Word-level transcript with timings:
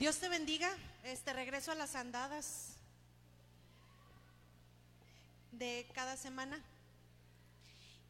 Dios 0.00 0.16
te 0.16 0.30
bendiga. 0.30 0.74
Este 1.04 1.34
regreso 1.34 1.72
a 1.72 1.74
las 1.74 1.94
andadas 1.94 2.68
de 5.52 5.86
cada 5.92 6.16
semana. 6.16 6.58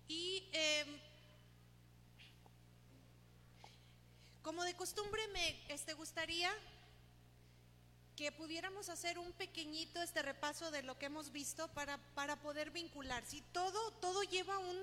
Y 0.07 0.49
em, 0.53 0.87
como 4.41 4.63
de 4.63 4.75
costumbre 4.75 5.27
me 5.33 5.57
este, 5.69 5.95
gustaría 5.95 6.53
que 8.15 8.31
pudiéramos 8.31 8.89
hacer 8.89 9.19
un 9.19 9.33
pequeñito 9.33 10.01
este 10.01 10.23
repaso 10.23 10.71
de 10.71 10.85
lo 10.85 10.97
que 10.97 11.07
hemos 11.07 11.33
visto 11.33 11.67
para, 11.75 11.99
para 12.15 12.37
poder 12.37 12.71
vincular. 12.71 13.25
Si 13.27 13.41
todo, 13.53 13.91
todo 13.95 14.23
lleva 14.23 14.61
un 14.61 14.79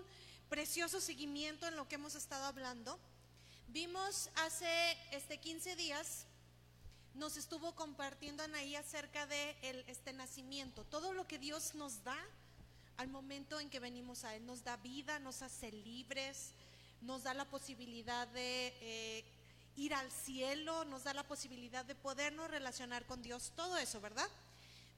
precioso 0.49 0.99
seguimiento 0.99 1.69
en 1.69 1.77
lo 1.77 1.87
que 1.87 1.95
hemos 1.95 2.15
estado 2.15 2.43
hablando. 2.47 2.99
Vimos 3.69 4.29
hace 4.35 4.97
este 5.11 5.37
15 5.37 5.77
días, 5.77 6.26
nos 7.17 7.35
estuvo 7.35 7.73
compartiendo 7.75 8.43
Anaí 8.43 8.75
acerca 8.75 9.25
de 9.25 9.55
el, 9.61 9.83
este 9.87 10.13
nacimiento, 10.13 10.83
todo 10.85 11.13
lo 11.13 11.27
que 11.27 11.39
Dios 11.39 11.75
nos 11.75 12.03
da 12.03 12.17
al 12.97 13.07
momento 13.07 13.59
en 13.59 13.69
que 13.69 13.79
venimos 13.79 14.23
a 14.23 14.35
Él, 14.35 14.45
nos 14.45 14.63
da 14.63 14.77
vida, 14.77 15.19
nos 15.19 15.41
hace 15.41 15.71
libres, 15.71 16.51
nos 17.01 17.23
da 17.23 17.33
la 17.33 17.45
posibilidad 17.45 18.27
de 18.29 18.73
eh, 18.81 19.25
ir 19.75 19.93
al 19.93 20.11
cielo, 20.11 20.85
nos 20.85 21.03
da 21.03 21.13
la 21.13 21.27
posibilidad 21.27 21.85
de 21.85 21.95
podernos 21.95 22.49
relacionar 22.49 23.05
con 23.05 23.21
Dios, 23.21 23.51
todo 23.55 23.77
eso, 23.77 24.01
¿verdad? 24.01 24.29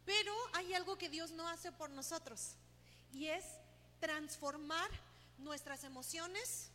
Pero 0.06 0.34
hay 0.54 0.73
algo 0.73 0.98
que 0.98 1.09
Dios 1.09 1.31
no 1.31 1.48
hace 1.48 1.72
por 1.72 1.90
nosotros 1.90 2.54
y 3.14 3.28
es 3.28 3.45
transformar 4.00 4.90
nuestras 5.40 5.84
emociones, 5.84 6.70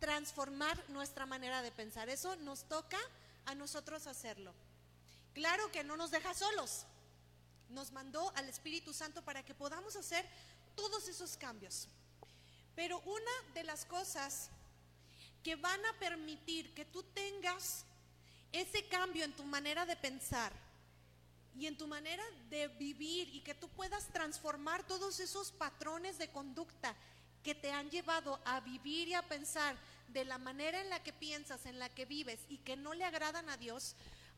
transformar 0.00 0.82
nuestra 0.90 1.26
manera 1.26 1.62
de 1.62 1.70
pensar. 1.70 2.08
Eso 2.08 2.36
nos 2.36 2.64
toca 2.64 2.98
a 3.46 3.54
nosotros 3.54 4.06
hacerlo. 4.06 4.52
Claro 5.36 5.70
que 5.70 5.84
no 5.84 5.98
nos 5.98 6.10
deja 6.10 6.32
solos. 6.32 6.86
Nos 7.68 7.92
mandó 7.92 8.32
al 8.36 8.48
Espíritu 8.48 8.94
Santo 8.94 9.20
para 9.22 9.44
que 9.44 9.52
podamos 9.52 9.94
hacer 9.94 10.26
todos 10.74 11.08
esos 11.08 11.36
cambios. 11.36 11.88
Pero 12.74 13.00
una 13.00 13.52
de 13.52 13.62
las 13.62 13.84
cosas 13.84 14.48
que 15.44 15.54
van 15.54 15.84
a 15.84 15.92
permitir 15.98 16.72
que 16.72 16.86
tú 16.86 17.02
tengas 17.02 17.84
ese 18.50 18.88
cambio 18.88 19.26
en 19.26 19.36
tu 19.36 19.44
manera 19.44 19.84
de 19.84 19.96
pensar 19.96 20.54
y 21.54 21.66
en 21.66 21.76
tu 21.76 21.86
manera 21.86 22.24
de 22.48 22.68
vivir 22.68 23.28
y 23.34 23.42
que 23.42 23.54
tú 23.54 23.68
puedas 23.68 24.06
transformar 24.14 24.86
todos 24.86 25.20
esos 25.20 25.52
patrones 25.52 26.16
de 26.16 26.30
conducta 26.30 26.96
que 27.44 27.54
te 27.54 27.70
han 27.72 27.90
llevado 27.90 28.40
a 28.46 28.60
vivir 28.60 29.08
y 29.08 29.12
a 29.12 29.28
pensar 29.28 29.76
de 30.08 30.24
la 30.24 30.38
manera 30.38 30.80
en 30.80 30.88
la 30.88 31.02
que 31.02 31.12
piensas, 31.12 31.66
en 31.66 31.78
la 31.78 31.90
que 31.90 32.06
vives 32.06 32.40
y 32.48 32.56
que 32.56 32.74
no 32.76 32.94
le 32.94 33.04
agradan 33.04 33.50
a 33.50 33.58
Dios, 33.58 33.96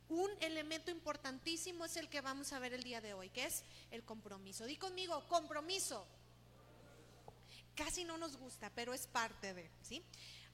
un 0.09 0.31
elemento 0.41 0.91
importantísimo 0.91 1.85
es 1.85 1.97
el 1.97 2.09
que 2.09 2.21
vamos 2.21 2.53
a 2.53 2.59
ver 2.59 2.73
el 2.73 2.83
día 2.83 3.01
de 3.01 3.15
hoy, 3.15 3.29
que 3.31 3.45
es 3.45 3.63
el 3.91 4.05
compromiso. 4.05 4.65
Di 4.65 4.77
conmigo, 4.77 5.27
compromiso. 5.29 6.07
Casi 7.75 8.05
no 8.05 8.19
nos 8.19 8.37
gusta, 8.37 8.71
pero 8.75 8.95
es 8.95 9.07
parte 9.07 9.55
de, 9.55 9.71
¿sí? 9.83 10.03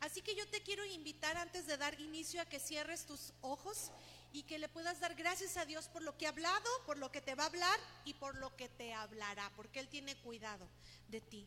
Así 0.00 0.20
que 0.22 0.34
yo 0.34 0.46
te 0.48 0.62
quiero 0.62 0.84
invitar 0.84 1.36
antes 1.36 1.66
de 1.66 1.77
dar 1.77 1.98
inicio 2.00 2.42
a 2.42 2.44
que 2.44 2.58
cierres 2.58 3.06
tus 3.06 3.33
ojos 3.41 3.91
y 4.33 4.42
que 4.42 4.58
le 4.58 4.69
puedas 4.69 5.00
dar 5.00 5.14
gracias 5.14 5.56
a 5.56 5.64
Dios 5.64 5.89
por 5.89 6.02
lo 6.02 6.18
que 6.18 6.27
ha 6.27 6.30
hablado, 6.30 6.68
por 6.84 6.98
lo 6.98 7.11
que 7.11 7.22
te 7.22 7.34
va 7.34 7.44
a 7.44 7.46
hablar 7.46 7.80
y 8.05 8.14
por 8.14 8.36
lo 8.36 8.55
que 8.56 8.68
te 8.68 8.92
hablará, 8.92 9.50
porque 9.56 9.80
Él 9.80 9.89
tiene 9.89 10.16
cuidado 10.16 10.68
de 11.08 11.20
ti. 11.20 11.46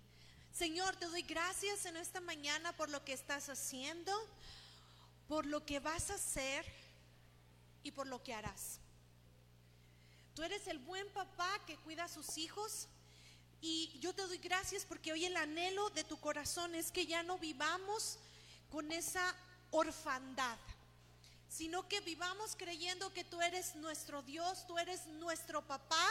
Señor, 0.52 0.96
te 0.96 1.06
doy 1.06 1.22
gracias 1.22 1.86
en 1.86 1.98
esta 1.98 2.22
mañana 2.22 2.76
por 2.76 2.90
lo 2.90 3.04
que 3.04 3.14
estás 3.14 3.50
haciendo, 3.50 4.12
por 5.28 5.46
lo 5.46 5.66
que 5.66 5.80
vas 5.80 6.10
a 6.10 6.16
hacer 6.16 6.66
y 7.88 7.92
por 7.92 8.08
lo 8.08 8.22
que 8.22 8.34
harás. 8.34 8.80
Tú 10.36 10.44
eres 10.44 10.68
el 10.68 10.78
buen 10.80 11.08
papá 11.14 11.50
que 11.66 11.78
cuida 11.78 12.04
a 12.04 12.10
sus 12.10 12.38
hijos 12.38 12.88
y 13.62 13.98
yo 14.00 14.14
te 14.14 14.22
doy 14.22 14.38
gracias 14.38 14.86
porque 14.86 15.12
hoy 15.12 15.26
el 15.26 15.36
anhelo 15.36 15.90
de 15.92 16.04
tu 16.04 16.20
corazón 16.20 16.76
es 16.76 16.92
que 16.92 17.08
ya 17.08 17.24
no 17.24 17.38
vivamos 17.40 18.20
con 18.70 18.92
esa 18.92 19.36
orfandad, 19.72 20.58
sino 21.50 21.88
que 21.88 22.02
vivamos 22.02 22.56
creyendo 22.56 23.12
que 23.14 23.24
tú 23.24 23.42
eres 23.42 23.76
nuestro 23.76 24.22
Dios, 24.22 24.68
tú 24.68 24.78
eres 24.78 25.08
nuestro 25.08 25.66
papá 25.66 26.08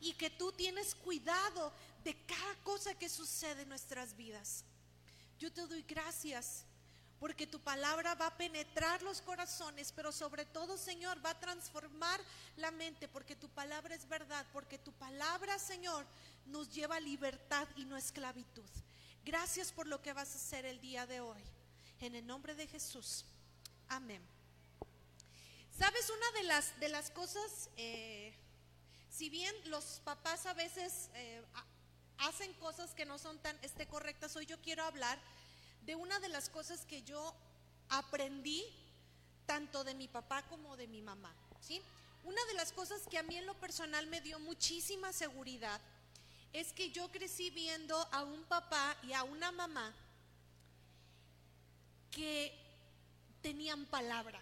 y 0.00 0.12
que 0.12 0.30
tú 0.30 0.52
tienes 0.52 0.94
cuidado 0.94 1.72
de 2.04 2.14
cada 2.26 2.54
cosa 2.62 2.94
que 2.94 3.08
sucede 3.08 3.62
en 3.62 3.70
nuestras 3.70 4.14
vidas. 4.14 4.64
Yo 5.38 5.52
te 5.52 5.66
doy 5.66 5.82
gracias 5.82 6.64
porque 7.24 7.46
tu 7.46 7.58
palabra 7.58 8.14
va 8.16 8.26
a 8.26 8.36
penetrar 8.36 9.00
los 9.00 9.22
corazones, 9.22 9.92
pero 9.96 10.12
sobre 10.12 10.44
todo, 10.44 10.76
Señor, 10.76 11.24
va 11.24 11.30
a 11.30 11.40
transformar 11.40 12.20
la 12.58 12.70
mente, 12.70 13.08
porque 13.08 13.34
tu 13.34 13.48
palabra 13.48 13.94
es 13.94 14.06
verdad, 14.06 14.44
porque 14.52 14.76
tu 14.76 14.92
palabra, 14.92 15.58
Señor, 15.58 16.04
nos 16.44 16.68
lleva 16.68 16.96
a 16.96 17.00
libertad 17.00 17.66
y 17.76 17.86
no 17.86 17.96
a 17.96 17.98
esclavitud. 17.98 18.68
Gracias 19.24 19.72
por 19.72 19.86
lo 19.86 20.02
que 20.02 20.12
vas 20.12 20.34
a 20.34 20.36
hacer 20.36 20.66
el 20.66 20.78
día 20.82 21.06
de 21.06 21.22
hoy. 21.22 21.40
En 22.00 22.14
el 22.14 22.26
nombre 22.26 22.54
de 22.54 22.66
Jesús. 22.66 23.24
Amén. 23.88 24.20
¿Sabes 25.78 26.10
una 26.10 26.30
de 26.32 26.42
las, 26.42 26.78
de 26.78 26.90
las 26.90 27.10
cosas, 27.10 27.70
eh, 27.78 28.34
si 29.08 29.30
bien 29.30 29.54
los 29.70 30.02
papás 30.04 30.44
a 30.44 30.52
veces 30.52 31.08
eh, 31.14 31.42
hacen 32.18 32.52
cosas 32.60 32.92
que 32.92 33.06
no 33.06 33.16
son 33.16 33.38
tan 33.38 33.58
este, 33.62 33.86
correctas, 33.86 34.36
hoy 34.36 34.44
yo 34.44 34.60
quiero 34.60 34.84
hablar 34.84 35.18
de 35.84 35.94
una 35.94 36.18
de 36.20 36.28
las 36.28 36.48
cosas 36.48 36.84
que 36.86 37.02
yo 37.02 37.34
aprendí 37.88 38.64
tanto 39.46 39.84
de 39.84 39.94
mi 39.94 40.08
papá 40.08 40.42
como 40.44 40.76
de 40.76 40.86
mi 40.88 41.02
mamá, 41.02 41.34
¿sí? 41.60 41.82
Una 42.24 42.42
de 42.46 42.54
las 42.54 42.72
cosas 42.72 43.06
que 43.08 43.18
a 43.18 43.22
mí 43.22 43.36
en 43.36 43.46
lo 43.46 43.54
personal 43.54 44.06
me 44.06 44.20
dio 44.20 44.38
muchísima 44.38 45.12
seguridad 45.12 45.80
es 46.52 46.72
que 46.72 46.90
yo 46.90 47.10
crecí 47.10 47.50
viendo 47.50 47.96
a 48.12 48.22
un 48.22 48.44
papá 48.44 48.96
y 49.02 49.12
a 49.12 49.24
una 49.24 49.52
mamá 49.52 49.92
que 52.10 52.56
tenían 53.42 53.84
palabra. 53.86 54.40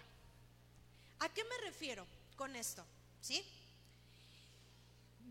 ¿A 1.19 1.29
qué 1.29 1.43
me 1.43 1.57
refiero 1.65 2.05
con 2.37 2.55
esto? 2.55 2.85
¿Sí? 3.19 3.43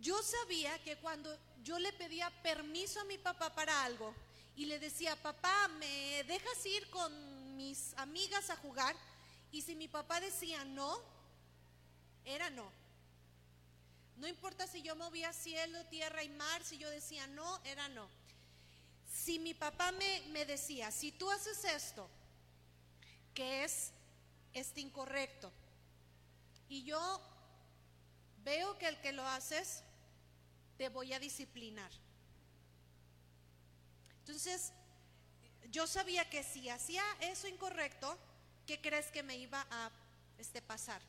Yo 0.01 0.21
sabía 0.23 0.83
que 0.83 0.97
cuando 0.97 1.35
yo 1.63 1.79
le 1.79 1.93
pedía 1.93 2.29
permiso 2.43 3.01
a 3.01 3.05
mi 3.05 3.17
papá 3.17 3.55
para 3.55 3.85
algo 3.85 4.15
y 4.57 4.67
le 4.67 4.79
decía, 4.79 5.17
papá, 5.17 5.69
¿me 5.79 6.25
dejas 6.25 6.67
ir 6.67 6.89
con 6.91 7.57
mis 7.57 7.95
amigas 7.97 8.51
a 8.51 8.57
jugar? 8.57 8.95
Y 9.51 9.63
si 9.63 9.75
mi 9.75 9.89
papá 9.89 10.21
decía 10.21 10.65
no, 10.65 11.01
era 12.25 12.51
no. 12.51 12.71
No 14.17 14.29
importa 14.29 14.67
si 14.67 14.83
yo 14.83 14.95
movía 14.95 15.33
cielo, 15.33 15.85
tierra 15.87 16.23
y 16.23 16.29
mar, 16.31 16.63
si 16.65 16.79
yo 16.79 16.89
decía 16.91 17.27
no, 17.29 17.61
era 17.65 17.89
no. 17.89 18.09
Si 19.13 19.39
mi 19.39 19.55
papá 19.55 19.93
me, 19.93 20.23
me 20.29 20.45
decía, 20.45 20.91
si 20.91 21.13
tú 21.13 21.31
haces 21.31 21.65
esto, 21.65 22.09
que 23.35 23.65
es 23.65 23.91
este 24.53 24.81
incorrecto, 24.81 25.51
y 26.69 26.85
yo 26.85 27.21
veo 28.45 28.79
que 28.79 28.89
el 28.89 29.01
que 29.01 29.13
lo 29.13 29.27
haces 29.27 29.83
te 30.79 30.89
voy 30.89 31.13
a 31.13 31.19
disciplinar. 31.19 31.91
Entonces, 34.23 34.73
yo 35.73 35.87
sabía 35.89 36.29
que 36.31 36.45
si 36.45 36.69
hacía 36.69 37.03
eso 37.21 37.49
incorrecto, 37.49 38.17
¿qué 38.67 38.81
crees 38.81 39.07
que 39.11 39.25
me 39.25 39.37
iba 39.37 39.67
a 39.69 39.91
este, 40.39 40.63
pasar? 40.63 41.03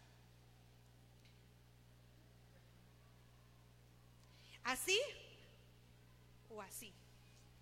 ¿Así 4.64 5.00
o 6.50 6.62
así? 6.62 6.92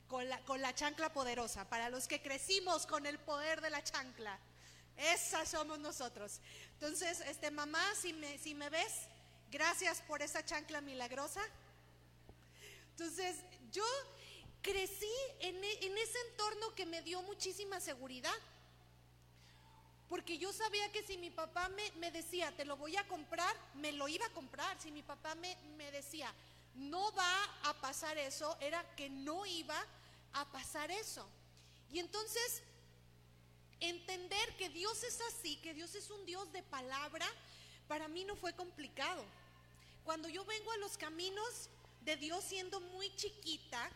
Con 0.07 0.29
la, 0.29 0.39
con 0.45 0.62
la 0.62 0.73
chancla 0.73 1.12
poderosa, 1.12 1.68
para 1.68 1.89
los 1.89 2.07
que 2.07 2.21
crecimos 2.21 2.86
con 2.86 3.06
el 3.06 3.19
poder 3.19 3.59
de 3.59 3.71
la 3.71 3.83
chancla. 3.83 4.39
Esas 4.95 5.50
somos 5.50 5.80
nosotros. 5.80 6.39
Entonces, 6.74 7.19
este 7.21 7.51
mamá, 7.51 7.83
si 8.00 8.13
me, 8.13 8.38
si 8.38 8.54
me 8.54 8.69
ves, 8.69 9.07
gracias 9.51 10.01
por 10.04 10.21
esa 10.21 10.45
chancla 10.45 10.80
milagrosa. 10.80 11.42
Entonces, 12.92 13.38
yo 13.71 13.86
crecí 14.62 15.12
en, 15.40 15.56
en, 15.63 15.98
ese 15.98 16.19
entorno 16.30 16.74
que 16.75 16.86
me 16.86 17.02
dio 17.02 17.22
muchísima 17.24 17.80
seguridad. 17.80 18.34
Porque 20.10 20.38
yo 20.38 20.52
sabía 20.52 20.92
que 20.92 21.04
si 21.04 21.18
mi 21.18 21.30
papá 21.30 21.69
me, 21.69 21.92
me, 21.94 22.12
decía, 22.12 22.56
te 22.56 22.66
lo 22.66 22.75
voy 22.78 22.98
a 22.98 23.08
comprar, 23.08 23.56
me 23.75 23.92
lo 23.92 24.08
iba 24.08 24.25
a 24.25 24.34
comprar. 24.34 24.80
Si 24.81 24.92
mi 24.92 25.04
papá 25.04 25.36
me, 25.36 25.56
me 25.78 25.92
decía, 25.92 26.34
no 26.75 27.12
va 27.13 27.44
a 27.63 27.74
pasar 27.81 28.18
eso, 28.18 28.58
era 28.60 28.84
que 28.96 29.10
no 29.10 29.46
iba 29.46 29.86
a 30.34 30.52
pasar 30.52 30.92
eso. 30.92 31.28
Y 31.92 32.00
entonces, 32.00 32.62
entender 33.80 34.56
que 34.57 34.69
Dios 34.69 35.04
es 35.04 35.19
así, 35.22 35.57
que 35.57 35.74
Dios 35.74 35.96
es 35.96 36.10
un 36.10 36.25
Dios 36.25 36.52
de 36.52 36.64
palabra, 36.64 37.28
para 37.88 38.07
mí 38.07 38.24
no 38.25 38.36
fue 38.36 38.54
complicado. 38.54 39.25
Cuando 40.04 40.30
yo 40.30 40.46
vengo 40.46 40.72
a 40.72 40.78
los 40.78 40.98
caminos 40.98 41.69
de 42.02 42.16
Dios 42.18 42.44
siendo 42.44 42.80
muy 42.80 43.14
chiquita, 43.16 43.92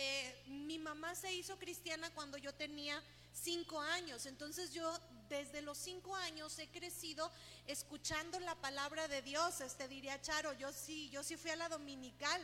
eh, 0.00 0.44
mi 0.46 0.78
mamá 0.78 1.14
se 1.16 1.32
hizo 1.34 1.58
cristiana 1.58 2.08
cuando 2.14 2.38
yo 2.38 2.54
tenía 2.54 3.02
cinco 3.32 3.80
años, 3.80 4.26
entonces 4.26 4.72
yo 4.72 4.96
desde 5.28 5.60
los 5.60 5.76
cinco 5.76 6.14
años 6.14 6.58
he 6.58 6.68
crecido 6.68 7.30
escuchando 7.66 8.38
la 8.40 8.54
palabra 8.54 9.08
de 9.08 9.22
Dios. 9.22 9.60
Este 9.60 9.88
diría 9.88 10.20
Charo, 10.22 10.52
yo 10.54 10.72
sí, 10.72 11.10
yo 11.10 11.22
sí 11.22 11.36
fui 11.36 11.50
a 11.50 11.56
la 11.56 11.68
dominical. 11.68 12.40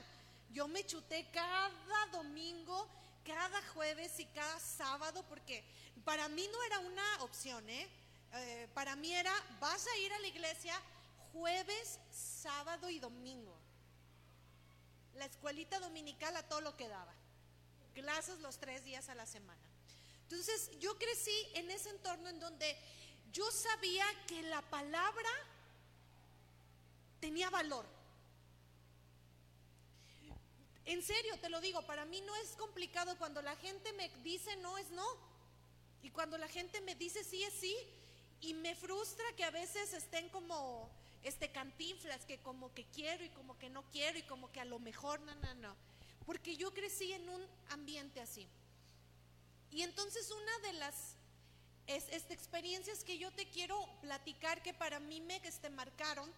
Yo 0.52 0.68
me 0.68 0.84
chuté 0.84 1.28
cada 1.32 2.06
domingo, 2.12 2.88
cada 3.24 3.62
jueves 3.68 4.18
y 4.20 4.26
cada 4.26 4.58
sábado, 4.60 5.24
porque 5.28 5.64
para 6.04 6.28
mí 6.28 6.48
no 6.52 6.62
era 6.64 6.78
una 6.80 7.22
opción, 7.22 7.68
¿eh? 7.70 7.88
Eh, 8.32 8.68
para 8.74 8.96
mí 8.96 9.12
era, 9.12 9.32
vas 9.60 9.86
a 9.86 9.96
ir 9.98 10.12
a 10.12 10.18
la 10.18 10.26
iglesia 10.26 10.74
jueves, 11.32 11.98
sábado 12.10 12.90
y 12.90 12.98
domingo. 12.98 13.56
La 15.14 15.26
escuelita 15.26 15.78
dominical 15.78 16.36
a 16.36 16.42
todo 16.48 16.60
lo 16.60 16.76
que 16.76 16.88
daba. 16.88 17.14
Clases 17.94 18.41
los 18.41 18.58
tres 18.58 18.85
días 18.85 19.08
a 19.08 19.14
la 19.14 19.26
semana. 19.26 19.62
Entonces 20.23 20.70
yo 20.81 20.96
crecí 20.99 21.37
en 21.55 21.70
ese 21.70 21.91
entorno 21.91 22.29
en 22.29 22.41
donde 22.41 22.76
yo 23.32 23.50
sabía 23.50 24.05
que 24.26 24.43
la 24.43 24.62
palabra 24.62 25.31
tenía 27.20 27.50
valor. 27.50 27.87
En 30.87 31.02
serio, 31.02 31.38
te 31.41 31.49
lo 31.49 31.61
digo, 31.61 31.82
para 31.87 32.05
mí 32.05 32.20
no 32.20 32.37
es 32.37 32.50
complicado 32.56 33.17
cuando 33.17 33.41
la 33.41 33.56
gente 33.56 33.93
me 33.94 34.08
dice 34.23 34.55
no 34.56 34.76
es 34.76 34.90
no. 34.90 35.06
Y 36.02 36.11
cuando 36.11 36.37
la 36.37 36.49
gente 36.49 36.81
me 36.82 36.94
dice 36.94 37.25
sí 37.25 37.43
es 37.43 37.55
sí. 37.55 37.76
Y 38.40 38.52
me 38.55 38.75
frustra 38.75 39.25
que 39.37 39.44
a 39.44 39.50
veces 39.50 39.94
estén 39.94 40.29
como 40.29 40.90
este 41.23 41.50
cantinflas, 41.50 42.26
que 42.26 42.38
como 42.38 42.75
que 42.75 42.85
quiero 42.87 43.25
y 43.25 43.31
como 43.31 43.58
que 43.58 43.70
no 43.70 43.82
quiero 43.90 44.19
y 44.19 44.23
como 44.23 44.52
que 44.52 44.61
a 44.61 44.67
lo 44.67 44.79
mejor 44.79 45.20
no, 45.20 45.35
no, 45.37 45.55
no. 45.55 45.76
Porque 46.26 46.56
yo 46.56 46.73
crecí 46.73 47.12
en 47.12 47.29
un 47.29 47.47
ambiente 47.71 48.21
así. 48.21 48.47
Y 49.71 49.82
entonces 49.82 50.31
una 50.31 50.59
de 50.69 50.73
las 50.75 51.17
es, 51.87 52.05
este, 52.11 52.32
experiencias 52.32 53.05
que 53.05 53.19
yo 53.19 53.31
te 53.32 53.47
quiero 53.47 53.76
platicar 54.00 54.62
que 54.62 54.73
para 54.73 55.00
mí 55.00 55.21
me 55.21 55.37
este, 55.44 55.69
marcaron 55.71 56.31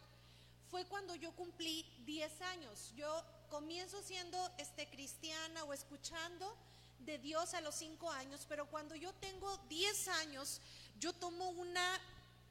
fue 0.71 0.85
cuando 0.87 1.15
yo 1.15 1.33
cumplí 1.33 1.85
10 2.05 2.41
años. 2.43 2.93
Yo 2.97 3.25
comienzo 3.51 4.03
siendo 4.03 4.39
este, 4.59 4.89
cristiana 4.89 5.65
o 5.65 5.73
escuchando 5.73 6.57
de 7.01 7.19
Dios 7.19 7.55
a 7.55 7.61
los 7.61 7.75
5 7.77 8.11
años, 8.11 8.47
pero 8.49 8.67
cuando 8.67 8.97
yo 8.97 9.13
tengo 9.15 9.57
10 9.69 10.09
años, 10.09 10.61
yo 10.99 11.13
tomo 11.13 11.51
una 11.51 12.01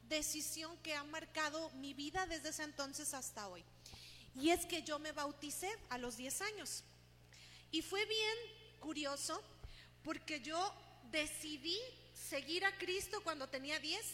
decisión 0.07 0.77
que 0.77 0.95
ha 0.95 1.03
marcado 1.03 1.69
mi 1.71 1.93
vida 1.93 2.25
desde 2.27 2.49
ese 2.49 2.63
entonces 2.63 3.13
hasta 3.13 3.47
hoy. 3.47 3.63
Y 4.35 4.49
es 4.51 4.65
que 4.65 4.83
yo 4.83 4.99
me 4.99 5.11
bauticé 5.11 5.69
a 5.89 5.97
los 5.97 6.15
10 6.15 6.41
años. 6.41 6.83
Y 7.71 7.81
fue 7.81 8.05
bien 8.05 8.37
curioso 8.79 9.41
porque 10.03 10.41
yo 10.41 10.73
decidí 11.11 11.79
seguir 12.13 12.65
a 12.65 12.77
Cristo 12.77 13.21
cuando 13.23 13.47
tenía 13.47 13.79
10. 13.79 14.05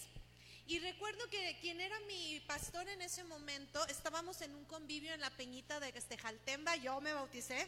Y 0.67 0.79
recuerdo 0.79 1.27
que 1.29 1.57
quien 1.59 1.81
era 1.81 1.99
mi 2.01 2.39
pastor 2.47 2.87
en 2.87 3.01
ese 3.01 3.23
momento, 3.23 3.85
estábamos 3.87 4.41
en 4.41 4.55
un 4.55 4.65
convivio 4.65 5.13
en 5.13 5.19
la 5.19 5.29
Peñita 5.31 5.79
de 5.79 6.17
Jaltemba, 6.17 6.75
yo 6.77 7.01
me 7.01 7.13
bauticé 7.13 7.67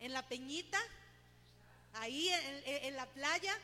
en 0.00 0.12
la 0.12 0.26
Peñita, 0.28 0.78
ahí 1.94 2.28
en 2.66 2.96
la 2.96 3.06
playa, 3.06 3.56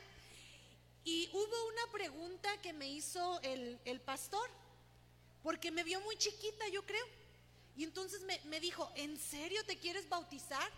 y 1.05 1.29
hubo 1.33 1.69
una 1.69 1.93
pregunta 1.93 2.61
que 2.61 2.75
me 2.75 2.87
hizo 2.87 3.41
el, 3.41 4.01
pastor, 4.05 4.49
porque 5.43 5.71
me 5.71 5.83
vio 5.83 6.01
muy 6.03 6.17
chiquita, 6.17 6.69
yo 6.69 6.85
creo. 6.85 7.07
Y 7.77 7.85
entonces 7.85 8.21
me, 8.23 8.39
me, 8.45 8.61
dijo, 8.61 8.93
¿en 8.95 9.19
serio 9.19 9.65
te 9.65 9.79
quieres 9.79 10.09
bautizar? 10.09 10.71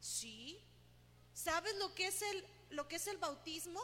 Sí. 0.00 0.60
¿Sabes 1.34 1.74
lo 1.76 1.94
que 1.94 2.08
es 2.08 2.22
el, 2.22 2.44
lo 2.70 2.88
que 2.88 2.96
es 2.96 3.06
el 3.06 3.18
bautismo? 3.18 3.80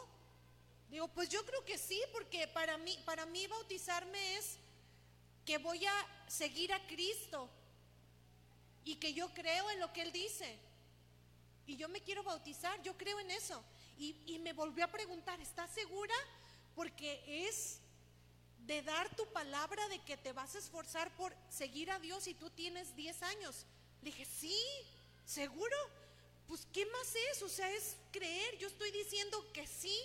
Digo, 0.89 1.07
pues 1.09 1.29
yo 1.29 1.45
creo 1.45 1.63
que 1.65 1.77
sí, 1.77 2.01
porque 2.11 2.47
para 2.47 2.77
mí, 2.77 2.97
para 3.05 3.25
mí 3.25 3.47
bautizarme 3.47 4.37
es 4.37 4.57
que 5.45 5.57
voy 5.57 5.85
a 5.85 6.25
seguir 6.27 6.73
a 6.73 6.85
Cristo 6.87 7.49
y 8.83 8.95
que 8.95 9.13
yo 9.13 9.33
creo 9.33 9.69
en 9.71 9.79
lo 9.79 9.91
que 9.93 10.01
Él 10.01 10.11
dice. 10.11 10.57
Y 11.67 11.77
yo 11.77 11.89
me 11.89 12.01
quiero 12.01 12.23
bautizar, 12.23 12.81
yo 12.83 12.95
creo 12.97 13.19
en 13.19 13.31
eso. 13.31 13.63
Y, 13.97 14.39
me 14.39 14.53
volvió 14.53 14.85
a 14.85 14.91
preguntar, 14.91 15.39
¿estás 15.41 15.71
segura? 15.71 16.13
Porque 16.75 17.47
es 17.47 17.79
de 18.59 18.81
dar 18.81 19.15
tu 19.15 19.25
palabra 19.27 19.87
de 19.87 19.99
que 20.03 20.17
te 20.17 20.33
vas 20.33 20.55
a 20.55 20.59
esforzar 20.59 21.15
por 21.15 21.35
seguir 21.49 21.89
a 21.91 21.99
Dios 21.99 22.27
y 22.27 22.33
tú 22.33 22.49
tienes 22.49 22.95
10 22.95 23.23
años. 23.23 23.65
Le 24.01 24.11
dije, 24.11 24.25
sí, 24.25 24.57
seguro. 25.25 25.75
Pues, 26.47 26.67
¿qué 26.71 26.85
más 26.85 27.13
es? 27.31 27.41
O 27.41 27.49
sea, 27.49 27.71
es 27.71 27.95
creer. 28.11 28.57
Yo 28.57 28.67
estoy 28.67 28.91
diciendo 28.91 29.51
que 29.53 29.67
sí. 29.67 29.97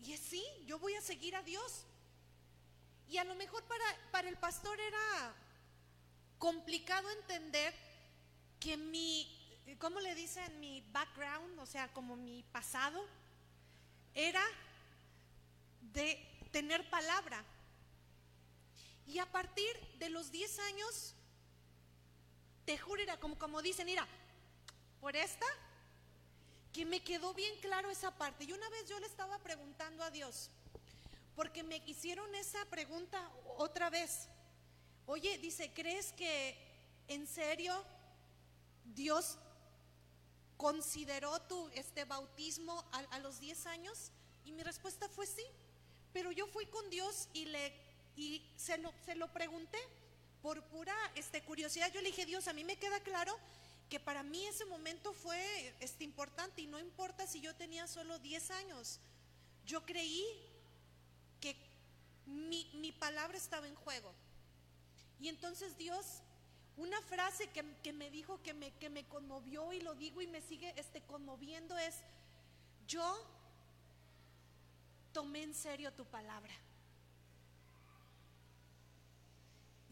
Y 0.00 0.12
es 0.12 0.20
sí, 0.20 0.44
yo 0.66 0.78
voy 0.78 0.94
a 0.94 1.00
seguir 1.00 1.36
a 1.36 1.42
Dios. 1.42 1.84
Y 3.08 3.18
a 3.18 3.24
lo 3.24 3.34
mejor 3.34 3.62
para, 3.64 3.84
para 4.10 4.28
el 4.28 4.36
pastor 4.36 4.80
era 4.80 5.34
complicado 6.38 7.08
entender 7.10 7.72
que 8.58 8.76
mi 8.76 9.42
¿cómo 9.78 10.00
le 10.00 10.14
dicen? 10.14 10.60
Mi 10.60 10.80
background, 10.92 11.58
o 11.58 11.66
sea, 11.66 11.92
como 11.92 12.16
mi 12.16 12.42
pasado, 12.52 13.04
era 14.14 14.42
de 15.80 16.18
tener 16.50 16.88
palabra. 16.90 17.44
Y 19.06 19.18
a 19.18 19.30
partir 19.30 19.72
de 19.98 20.10
los 20.10 20.30
10 20.30 20.58
años, 20.60 21.14
te 22.64 22.78
juro, 22.78 23.02
era 23.02 23.18
como, 23.18 23.38
como 23.38 23.62
dicen, 23.62 23.86
mira, 23.86 24.06
por 25.02 25.14
esta, 25.14 25.44
que 26.72 26.86
me 26.86 27.04
quedó 27.04 27.34
bien 27.34 27.54
claro 27.60 27.90
esa 27.90 28.16
parte. 28.16 28.44
Y 28.44 28.52
una 28.52 28.70
vez 28.70 28.88
yo 28.88 28.98
le 28.98 29.06
estaba 29.06 29.36
preguntando 29.40 30.02
a 30.02 30.10
Dios, 30.10 30.48
porque 31.36 31.62
me 31.62 31.82
hicieron 31.84 32.34
esa 32.34 32.64
pregunta 32.70 33.30
otra 33.58 33.90
vez. 33.90 34.28
Oye, 35.04 35.36
dice, 35.36 35.70
¿crees 35.74 36.12
que 36.12 36.56
en 37.08 37.26
serio 37.26 37.84
Dios 38.94 39.38
¿Consideró 40.62 41.40
tu 41.42 41.68
este 41.74 42.04
bautismo 42.04 42.84
a, 42.92 43.18
los 43.18 43.40
10 43.40 43.66
años? 43.66 44.12
Y 44.44 44.52
mi 44.52 44.62
respuesta 44.62 45.08
fue 45.08 45.26
sí. 45.26 45.44
Pero 46.12 46.30
yo 46.30 46.46
fui 46.46 46.66
con 46.66 46.88
Dios 46.88 47.28
y 47.32 47.46
le 47.46 47.72
y 48.14 48.48
se 48.56 48.78
lo, 48.78 48.94
se 49.04 49.16
lo 49.16 49.26
pregunté 49.32 49.78
por 50.40 50.62
pura 50.66 50.94
este, 51.16 51.42
curiosidad. 51.42 51.90
Yo 51.92 52.00
le 52.00 52.10
dije, 52.10 52.26
Dios, 52.26 52.46
a 52.46 52.52
mí 52.52 52.62
me 52.62 52.76
queda 52.76 53.00
claro 53.00 53.36
que 53.92 54.00
para 54.00 54.22
mí 54.22 54.46
ese 54.46 54.64
momento 54.64 55.12
fue 55.12 55.74
este, 55.78 56.02
importante 56.02 56.62
y 56.62 56.66
no 56.66 56.78
importa 56.78 57.26
si 57.26 57.42
yo 57.42 57.54
tenía 57.54 57.86
solo 57.86 58.18
10 58.18 58.50
años. 58.52 59.00
Yo 59.66 59.84
creí 59.84 60.24
que 61.42 61.54
mi, 62.24 62.70
mi 62.76 62.90
palabra 62.90 63.36
estaba 63.36 63.68
en 63.68 63.74
juego. 63.74 64.14
Y 65.20 65.28
entonces 65.28 65.76
Dios 65.76 66.22
una 66.78 67.02
frase 67.02 67.50
que, 67.50 67.92
me 67.92 68.10
dijo 68.10 68.42
que 68.42 68.54
me, 68.54 68.72
que 68.78 68.88
me 68.88 69.04
conmovió 69.04 69.74
y 69.74 69.80
lo 69.80 69.94
digo 69.94 70.22
y 70.22 70.26
me 70.26 70.40
sigue 70.40 70.72
este, 70.78 71.02
conmoviendo 71.02 71.76
es, 71.76 71.96
yo 72.88 73.04
tomé 75.12 75.42
en 75.42 75.54
serio 75.54 75.92
tu 75.92 76.06
palabra. 76.06 76.54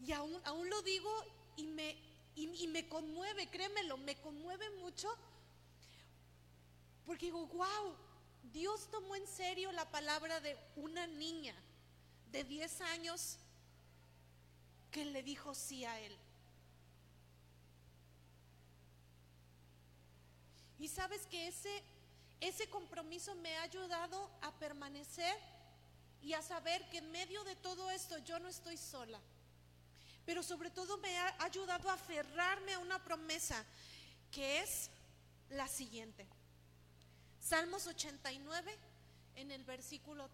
Y 0.03 0.11
aún, 0.11 0.41
aún 0.43 0.67
lo 0.71 0.81
digo 0.81 1.11
y 1.55 1.67
me, 1.67 2.10
y, 2.41 2.67
me 2.67 2.87
conmueve, 2.87 3.47
créemelo, 3.47 3.97
me 3.97 4.15
conmueve 4.15 4.69
mucho. 4.81 5.07
Porque 7.05 7.27
digo, 7.27 7.45
wow, 7.47 7.95
Dios 8.51 8.89
tomó 8.89 9.15
en 9.15 9.27
serio 9.27 9.71
la 9.71 9.89
palabra 9.89 10.39
de 10.39 10.57
una 10.75 11.07
niña 11.07 11.55
de 12.31 12.43
10 12.43 12.81
años 12.81 13.37
que 14.91 15.05
le 15.05 15.23
dijo 15.23 15.53
sí 15.53 15.85
a 15.85 15.99
Él. 15.99 16.17
Y 20.79 20.87
sabes 20.87 21.27
que 21.27 21.47
ese, 21.47 21.83
ese 22.39 22.67
compromiso 22.69 23.35
me 23.35 23.55
ha 23.57 23.63
ayudado 23.63 24.31
a 24.41 24.51
permanecer 24.53 25.37
y 26.23 26.33
a 26.33 26.41
saber 26.41 26.87
que 26.89 26.97
en 26.97 27.11
medio 27.11 27.43
de 27.43 27.55
todo 27.55 27.91
esto 27.91 28.17
yo 28.19 28.39
no 28.39 28.49
estoy 28.49 28.77
sola. 28.77 29.19
Pero 30.31 30.43
sobre 30.43 30.69
todo 30.69 30.97
me 30.99 31.19
ha 31.19 31.35
ayudado 31.43 31.89
a 31.89 31.93
aferrarme 31.95 32.71
a 32.71 32.79
una 32.79 33.03
promesa 33.03 33.65
que 34.31 34.61
es 34.61 34.89
la 35.49 35.67
siguiente. 35.67 36.25
Salmos 37.41 37.85
89 37.85 38.73
en 39.35 39.51
el 39.51 39.65
versículo 39.65 40.29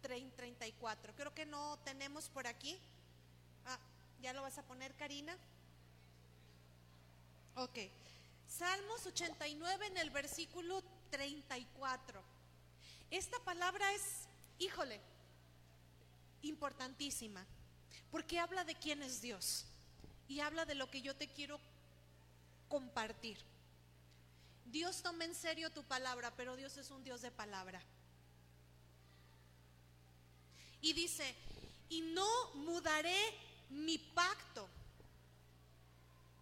34. 0.00 1.14
Creo 1.14 1.34
que 1.34 1.44
no 1.44 1.78
tenemos 1.84 2.30
por 2.30 2.46
aquí. 2.46 2.78
Ah, 3.66 3.78
¿ya 4.22 4.32
lo 4.32 4.40
vas 4.40 4.56
a 4.56 4.62
poner, 4.62 4.94
Karina? 4.94 5.36
Ok. 7.56 7.80
Salmos 8.48 9.04
89 9.04 9.88
en 9.88 9.98
el 9.98 10.08
versículo 10.08 10.82
34. 11.10 12.22
Esta 13.10 13.38
palabra 13.40 13.92
es, 13.92 14.26
híjole, 14.58 14.98
importantísima, 16.40 17.44
porque 18.12 18.38
habla 18.38 18.62
de 18.62 18.74
quién 18.74 19.02
es 19.02 19.22
Dios 19.22 19.64
y 20.28 20.40
habla 20.40 20.66
de 20.66 20.74
lo 20.74 20.88
que 20.90 21.00
yo 21.00 21.16
te 21.16 21.28
quiero 21.28 21.58
compartir. 22.68 23.38
Dios 24.66 25.02
toma 25.02 25.24
en 25.24 25.34
serio 25.34 25.70
tu 25.70 25.82
palabra, 25.84 26.30
pero 26.36 26.54
Dios 26.54 26.76
es 26.76 26.90
un 26.90 27.02
Dios 27.02 27.22
de 27.22 27.30
palabra. 27.30 27.82
Y 30.82 30.92
dice, 30.92 31.34
y 31.88 32.02
no 32.02 32.54
mudaré 32.54 33.16
mi 33.70 33.96
pacto. 33.96 34.68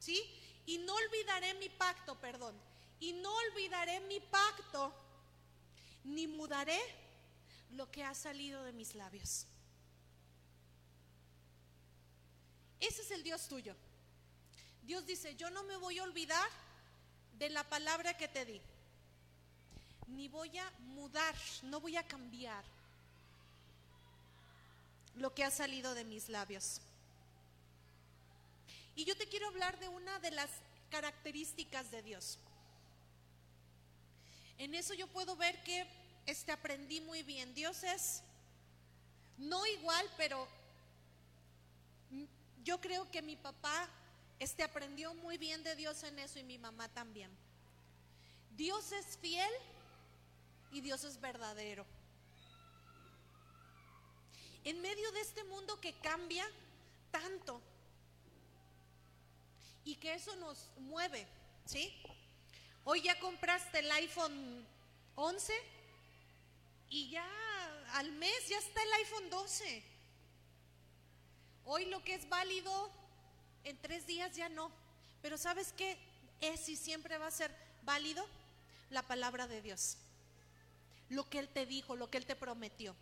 ¿Sí? 0.00 0.22
Y 0.66 0.78
no 0.78 0.94
olvidaré 0.94 1.54
mi 1.54 1.68
pacto, 1.68 2.16
perdón. 2.16 2.54
Y 2.98 3.12
no 3.12 3.32
olvidaré 3.32 4.00
mi 4.00 4.18
pacto, 4.18 4.92
ni 6.04 6.26
mudaré 6.26 6.80
lo 7.72 7.90
que 7.90 8.02
ha 8.02 8.14
salido 8.14 8.64
de 8.64 8.72
mis 8.72 8.94
labios. 8.94 9.46
Ese 12.80 13.02
es 13.02 13.10
el 13.10 13.22
Dios 13.22 13.46
tuyo. 13.46 13.74
Dios 14.82 15.06
dice, 15.06 15.36
yo 15.36 15.50
no 15.50 15.62
me 15.64 15.76
voy 15.76 15.98
a 15.98 16.02
olvidar 16.02 16.48
de 17.38 17.50
la 17.50 17.64
palabra 17.64 18.16
que 18.16 18.28
te 18.28 18.44
di. 18.44 18.60
Ni 20.08 20.28
voy 20.28 20.58
a 20.58 20.70
mudar, 20.80 21.34
no 21.62 21.80
voy 21.80 21.96
a 21.96 22.06
cambiar 22.06 22.64
lo 25.14 25.34
que 25.34 25.44
ha 25.44 25.50
salido 25.50 25.94
de 25.94 26.04
mis 26.04 26.28
labios. 26.28 26.80
Y 28.96 29.04
yo 29.04 29.16
te 29.16 29.28
quiero 29.28 29.46
hablar 29.48 29.78
de 29.78 29.88
una 29.88 30.18
de 30.18 30.30
las 30.30 30.50
características 30.90 31.90
de 31.90 32.02
Dios. 32.02 32.38
En 34.58 34.74
eso 34.74 34.94
yo 34.94 35.06
puedo 35.06 35.36
ver 35.36 35.62
que 35.62 35.86
este 36.26 36.52
aprendí 36.52 37.00
muy 37.00 37.22
bien. 37.22 37.54
Dios 37.54 37.82
es 37.84 38.22
no 39.38 39.64
igual, 39.66 40.06
pero 40.16 40.46
yo 42.64 42.80
creo 42.80 43.10
que 43.10 43.22
mi 43.22 43.36
papá 43.36 43.88
este 44.38 44.62
aprendió 44.62 45.12
muy 45.14 45.36
bien 45.36 45.62
de 45.62 45.76
Dios 45.76 46.02
en 46.02 46.18
eso 46.18 46.38
y 46.38 46.42
mi 46.42 46.58
mamá 46.58 46.88
también. 46.88 47.30
Dios 48.56 48.90
es 48.92 49.18
fiel 49.18 49.52
y 50.72 50.80
Dios 50.80 51.04
es 51.04 51.20
verdadero. 51.20 51.84
En 54.64 54.80
medio 54.80 55.10
de 55.12 55.20
este 55.20 55.44
mundo 55.44 55.80
que 55.80 55.92
cambia 56.00 56.46
tanto 57.10 57.60
y 59.84 59.96
que 59.96 60.14
eso 60.14 60.34
nos 60.36 60.70
mueve, 60.76 61.26
¿sí? 61.64 61.94
Hoy 62.84 63.02
ya 63.02 63.18
compraste 63.20 63.80
el 63.80 63.90
iPhone 63.92 64.66
11 65.16 65.52
y 66.88 67.10
ya 67.10 67.26
al 67.94 68.10
mes 68.12 68.48
ya 68.48 68.58
está 68.58 68.82
el 68.82 68.92
iPhone 68.94 69.30
12. 69.30 69.89
Hoy 71.72 71.84
lo 71.84 72.02
que 72.02 72.14
es 72.14 72.28
válido 72.28 72.90
en 73.62 73.80
tres 73.80 74.04
días 74.04 74.34
ya 74.34 74.48
no. 74.48 74.72
Pero 75.22 75.38
¿sabes 75.38 75.72
qué 75.76 75.96
es 76.40 76.68
y 76.68 76.74
siempre 76.74 77.16
va 77.16 77.28
a 77.28 77.30
ser 77.30 77.54
válido? 77.84 78.26
La 78.90 79.02
palabra 79.02 79.46
de 79.46 79.62
Dios. 79.62 79.96
Lo 81.10 81.30
que 81.30 81.38
Él 81.38 81.48
te 81.48 81.66
dijo, 81.66 81.94
lo 81.94 82.10
que 82.10 82.18
Él 82.18 82.26
te 82.26 82.34
prometió. 82.34 82.96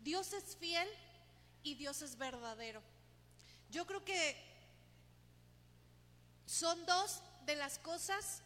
Dios 0.00 0.32
es 0.32 0.56
fiel 0.56 0.88
y 1.62 1.74
Dios 1.74 2.00
es 2.00 2.16
verdadero. 2.16 2.80
Yo 3.70 3.86
creo 3.86 4.02
que 4.06 4.42
son 6.46 6.86
dos 6.86 7.20
de 7.44 7.56
las 7.56 7.78
cosas 7.78 8.40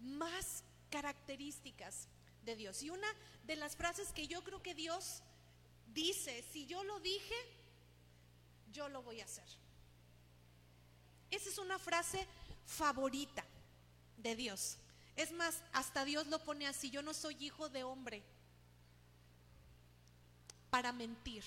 más 0.00 0.64
características 0.90 2.08
de 2.42 2.56
Dios. 2.56 2.82
Y 2.82 2.90
una 2.90 3.06
de 3.44 3.54
las 3.54 3.76
frases 3.76 4.10
que 4.12 4.26
yo 4.26 4.42
creo 4.42 4.60
que 4.64 4.74
Dios 4.74 5.22
dice, 5.92 6.44
si 6.52 6.66
yo 6.66 6.82
lo 6.84 7.00
dije, 7.00 7.34
yo 8.72 8.88
lo 8.88 9.02
voy 9.02 9.20
a 9.20 9.24
hacer. 9.24 9.46
Esa 11.30 11.48
es 11.48 11.58
una 11.58 11.78
frase 11.78 12.26
favorita 12.66 13.44
de 14.16 14.36
Dios. 14.36 14.76
Es 15.16 15.32
más, 15.32 15.62
hasta 15.72 16.04
Dios 16.04 16.26
lo 16.26 16.42
pone 16.42 16.66
así, 16.66 16.90
yo 16.90 17.02
no 17.02 17.14
soy 17.14 17.36
hijo 17.40 17.68
de 17.68 17.84
hombre 17.84 18.22
para 20.70 20.92
mentir, 20.92 21.44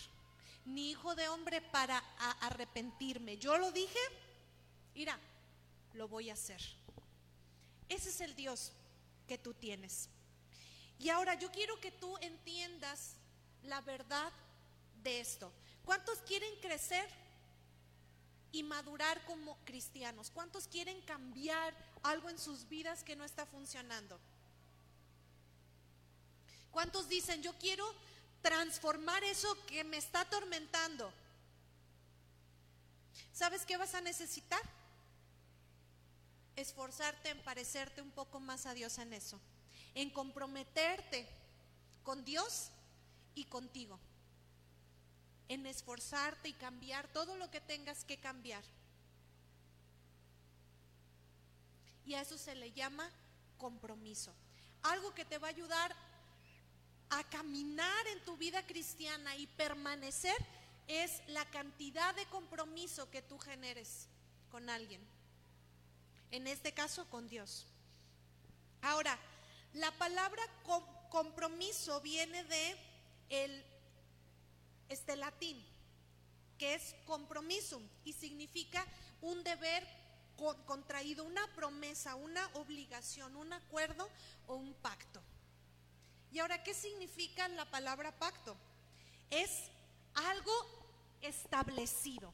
ni 0.66 0.92
hijo 0.92 1.16
de 1.16 1.28
hombre 1.30 1.62
para 1.62 1.98
arrepentirme. 2.42 3.38
Yo 3.38 3.58
lo 3.58 3.72
dije, 3.72 4.00
mira, 4.94 5.20
lo 5.94 6.08
voy 6.08 6.30
a 6.30 6.34
hacer. 6.34 6.62
Ese 7.90 8.10
es 8.10 8.22
el 8.22 8.36
Dios 8.36 8.72
que 9.28 9.38
tú 9.38 9.54
tienes. 9.54 10.10
Y 11.00 11.10
ahora 11.10 11.36
yo 11.36 11.52
quiero 11.52 11.80
que 11.80 11.92
tú 11.92 12.18
entiendas 12.22 13.16
la 13.66 13.82
verdad 13.82 14.32
de 15.04 15.20
esto. 15.20 15.52
¿Cuántos 15.86 16.20
quieren 16.20 16.54
crecer 16.62 17.08
y 18.52 18.64
madurar 18.64 19.24
como 19.26 19.58
cristianos? 19.66 20.32
¿Cuántos 20.32 20.68
quieren 20.68 21.02
cambiar 21.02 21.74
algo 22.04 22.30
en 22.30 22.40
sus 22.40 22.68
vidas 22.70 23.04
que 23.04 23.16
no 23.16 23.26
está 23.26 23.46
funcionando? 23.46 24.20
¿Cuántos 26.72 27.08
dicen, 27.10 27.42
yo 27.42 27.54
quiero 27.60 27.86
transformar 28.42 29.24
eso 29.24 29.56
que 29.66 29.84
me 29.84 29.98
está 29.98 30.22
atormentando? 30.22 31.12
¿Sabes 33.34 33.66
qué 33.66 33.78
vas 33.78 33.94
a 33.96 34.02
necesitar? 34.02 34.62
Esforzarte 36.56 37.30
en 37.30 37.44
parecerte 37.44 38.02
un 38.02 38.12
poco 38.12 38.40
más 38.40 38.66
a 38.66 38.74
Dios 38.74 38.98
en 39.00 39.14
eso, 39.14 39.40
en 39.96 40.10
comprometerte 40.12 41.28
con 42.04 42.24
Dios 42.24 42.70
y 43.36 43.46
contigo 43.46 44.00
en 45.50 45.66
esforzarte 45.66 46.50
y 46.50 46.54
cambiar 46.54 47.08
todo 47.10 47.36
lo 47.36 47.50
que 47.52 47.62
tengas 47.62 48.04
que 48.06 48.18
cambiar. 48.18 48.64
Y 52.06 52.16
a 52.16 52.22
eso 52.22 52.38
se 52.38 52.56
le 52.56 52.72
llama 52.72 53.10
compromiso. 53.58 54.34
Algo 54.84 55.14
que 55.14 55.26
te 55.26 55.38
va 55.38 55.48
a 55.48 55.52
ayudar 55.52 55.96
a 57.10 57.24
caminar 57.30 58.08
en 58.08 58.24
tu 58.26 58.36
vida 58.38 58.66
cristiana 58.66 59.36
y 59.38 59.48
permanecer 59.48 60.36
es 60.88 61.22
la 61.28 61.46
cantidad 61.52 62.14
de 62.16 62.26
compromiso 62.26 63.10
que 63.10 63.22
tú 63.22 63.38
generes 63.38 64.08
con 64.52 64.70
alguien. 64.70 65.02
En 66.32 66.48
este 66.48 66.74
caso, 66.74 67.08
con 67.10 67.28
Dios. 67.28 67.66
Ahora, 68.82 69.18
la 69.74 69.92
palabra 69.92 70.44
compromiso 71.10 72.02
viene 72.02 72.44
de 72.44 72.93
el 73.34 73.66
este 74.90 75.16
latín, 75.16 75.66
que 76.58 76.76
es 76.76 76.96
compromiso 77.06 77.82
y 78.06 78.14
significa 78.14 78.86
un 79.22 79.44
deber 79.44 79.86
contraído, 80.66 81.24
una 81.24 81.48
promesa, 81.56 82.16
una 82.16 82.46
obligación, 82.54 83.36
un 83.36 83.54
acuerdo 83.54 84.10
o 84.48 84.56
un 84.56 84.74
pacto. 84.76 85.22
Y 86.32 86.40
ahora, 86.40 86.64
¿qué 86.64 86.74
significa 86.74 87.48
la 87.50 87.70
palabra 87.70 88.12
pacto? 88.18 88.56
Es 89.30 89.50
algo 90.14 90.54
establecido. 91.22 92.34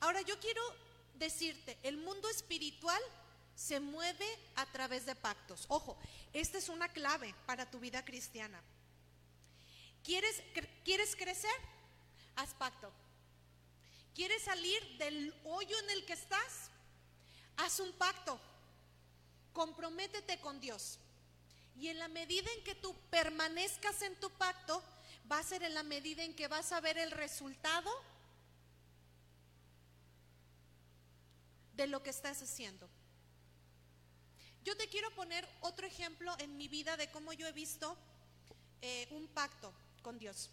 Ahora, 0.00 0.20
yo 0.22 0.38
quiero 0.38 0.62
decirte, 1.14 1.78
el 1.82 1.96
mundo 1.96 2.28
espiritual 2.28 3.02
se 3.54 3.80
mueve 3.80 4.26
a 4.54 4.66
través 4.66 5.04
de 5.06 5.16
pactos. 5.16 5.66
Ojo, 5.68 5.98
esta 6.32 6.58
es 6.58 6.68
una 6.68 6.88
clave 6.88 7.34
para 7.46 7.68
tu 7.68 7.80
vida 7.80 8.04
cristiana. 8.04 8.62
¿Quieres, 10.08 10.42
¿Quieres 10.86 11.14
crecer? 11.16 11.54
Haz 12.36 12.54
pacto. 12.54 12.90
¿Quieres 14.14 14.42
salir 14.42 14.82
del 14.96 15.34
hoyo 15.44 15.78
en 15.80 15.90
el 15.90 16.06
que 16.06 16.14
estás? 16.14 16.70
Haz 17.58 17.78
un 17.78 17.92
pacto. 17.92 18.40
Comprométete 19.52 20.40
con 20.40 20.60
Dios. 20.60 20.98
Y 21.76 21.88
en 21.88 21.98
la 21.98 22.08
medida 22.08 22.50
en 22.56 22.64
que 22.64 22.74
tú 22.74 22.96
permanezcas 23.10 24.00
en 24.00 24.18
tu 24.18 24.30
pacto, 24.30 24.82
va 25.30 25.40
a 25.40 25.42
ser 25.42 25.62
en 25.62 25.74
la 25.74 25.82
medida 25.82 26.24
en 26.24 26.34
que 26.34 26.48
vas 26.48 26.72
a 26.72 26.80
ver 26.80 26.96
el 26.96 27.10
resultado 27.10 27.90
de 31.74 31.86
lo 31.86 32.02
que 32.02 32.08
estás 32.08 32.40
haciendo. 32.40 32.88
Yo 34.64 34.74
te 34.74 34.88
quiero 34.88 35.14
poner 35.14 35.46
otro 35.60 35.86
ejemplo 35.86 36.34
en 36.38 36.56
mi 36.56 36.66
vida 36.66 36.96
de 36.96 37.10
cómo 37.10 37.34
yo 37.34 37.46
he 37.46 37.52
visto 37.52 37.94
eh, 38.80 39.06
un 39.10 39.28
pacto 39.28 39.70
con 40.02 40.18
Dios. 40.18 40.50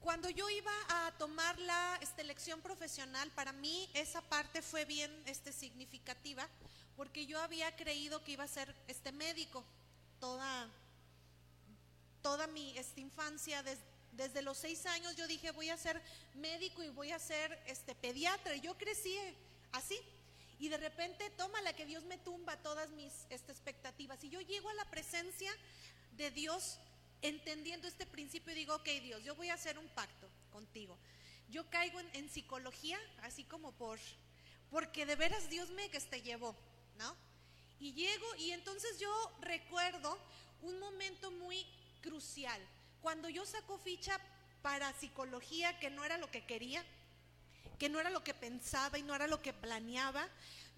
Cuando 0.00 0.28
yo 0.28 0.50
iba 0.50 0.72
a 0.88 1.12
tomar 1.12 1.58
la 1.60 1.98
este, 2.02 2.24
lección 2.24 2.60
profesional, 2.60 3.30
para 3.30 3.52
mí 3.52 3.88
esa 3.94 4.20
parte 4.20 4.60
fue 4.60 4.84
bien 4.84 5.10
este, 5.24 5.50
significativa, 5.50 6.46
porque 6.94 7.24
yo 7.24 7.40
había 7.40 7.74
creído 7.74 8.22
que 8.22 8.32
iba 8.32 8.44
a 8.44 8.48
ser 8.48 8.74
este 8.86 9.12
médico 9.12 9.64
toda, 10.20 10.68
toda 12.20 12.46
mi 12.48 12.76
esta, 12.76 13.00
infancia, 13.00 13.64
desde 14.12 14.42
los 14.42 14.58
seis 14.58 14.86
años 14.86 15.16
yo 15.16 15.26
dije 15.26 15.50
voy 15.50 15.70
a 15.70 15.76
ser 15.76 16.00
médico 16.34 16.82
y 16.82 16.88
voy 16.90 17.10
a 17.10 17.18
ser 17.18 17.58
este, 17.66 17.94
pediatra. 17.94 18.56
Yo 18.56 18.76
crecí 18.76 19.16
así. 19.72 19.98
Y 20.58 20.68
de 20.68 20.76
repente, 20.76 21.30
toma 21.30 21.60
la 21.62 21.72
que 21.72 21.84
Dios 21.84 22.04
me 22.04 22.18
tumba 22.18 22.56
todas 22.58 22.90
mis 22.90 23.12
este, 23.30 23.52
expectativas. 23.52 24.22
Y 24.22 24.28
yo 24.28 24.40
llego 24.40 24.68
a 24.68 24.74
la 24.74 24.84
presencia 24.90 25.50
de 26.12 26.30
Dios 26.30 26.78
entendiendo 27.24 27.88
este 27.88 28.06
principio 28.06 28.54
digo, 28.54 28.74
ok 28.74 28.88
Dios, 29.02 29.24
yo 29.24 29.34
voy 29.34 29.48
a 29.48 29.54
hacer 29.54 29.78
un 29.78 29.88
pacto 29.88 30.28
contigo. 30.50 30.98
Yo 31.48 31.68
caigo 31.70 31.98
en, 32.12 32.28
psicología, 32.28 32.98
así 33.22 33.44
como 33.44 33.72
por, 33.72 33.98
porque 34.70 35.06
de 35.06 35.16
veras 35.16 35.48
Dios 35.48 35.70
me 35.70 35.88
que 35.88 36.00
te 36.00 36.20
llevó, 36.20 36.54
¿no? 36.98 37.16
Y 37.80 37.92
llego 37.94 38.34
y 38.36 38.52
entonces 38.52 38.98
yo 38.98 39.10
recuerdo 39.40 40.18
un 40.62 40.78
momento 40.78 41.30
muy 41.30 41.66
crucial. 42.02 42.60
Cuando 43.00 43.28
yo 43.28 43.46
saco 43.46 43.78
ficha 43.78 44.20
para 44.62 44.92
psicología, 44.94 45.78
que 45.78 45.90
no 45.90 46.04
era 46.04 46.18
lo 46.18 46.30
que 46.30 46.44
quería, 46.44 46.84
que 47.78 47.88
no 47.88 48.00
era 48.00 48.10
lo 48.10 48.22
que 48.22 48.34
pensaba 48.34 48.98
y 48.98 49.02
no 49.02 49.14
era 49.14 49.26
lo 49.26 49.40
que 49.40 49.52
planeaba, 49.52 50.28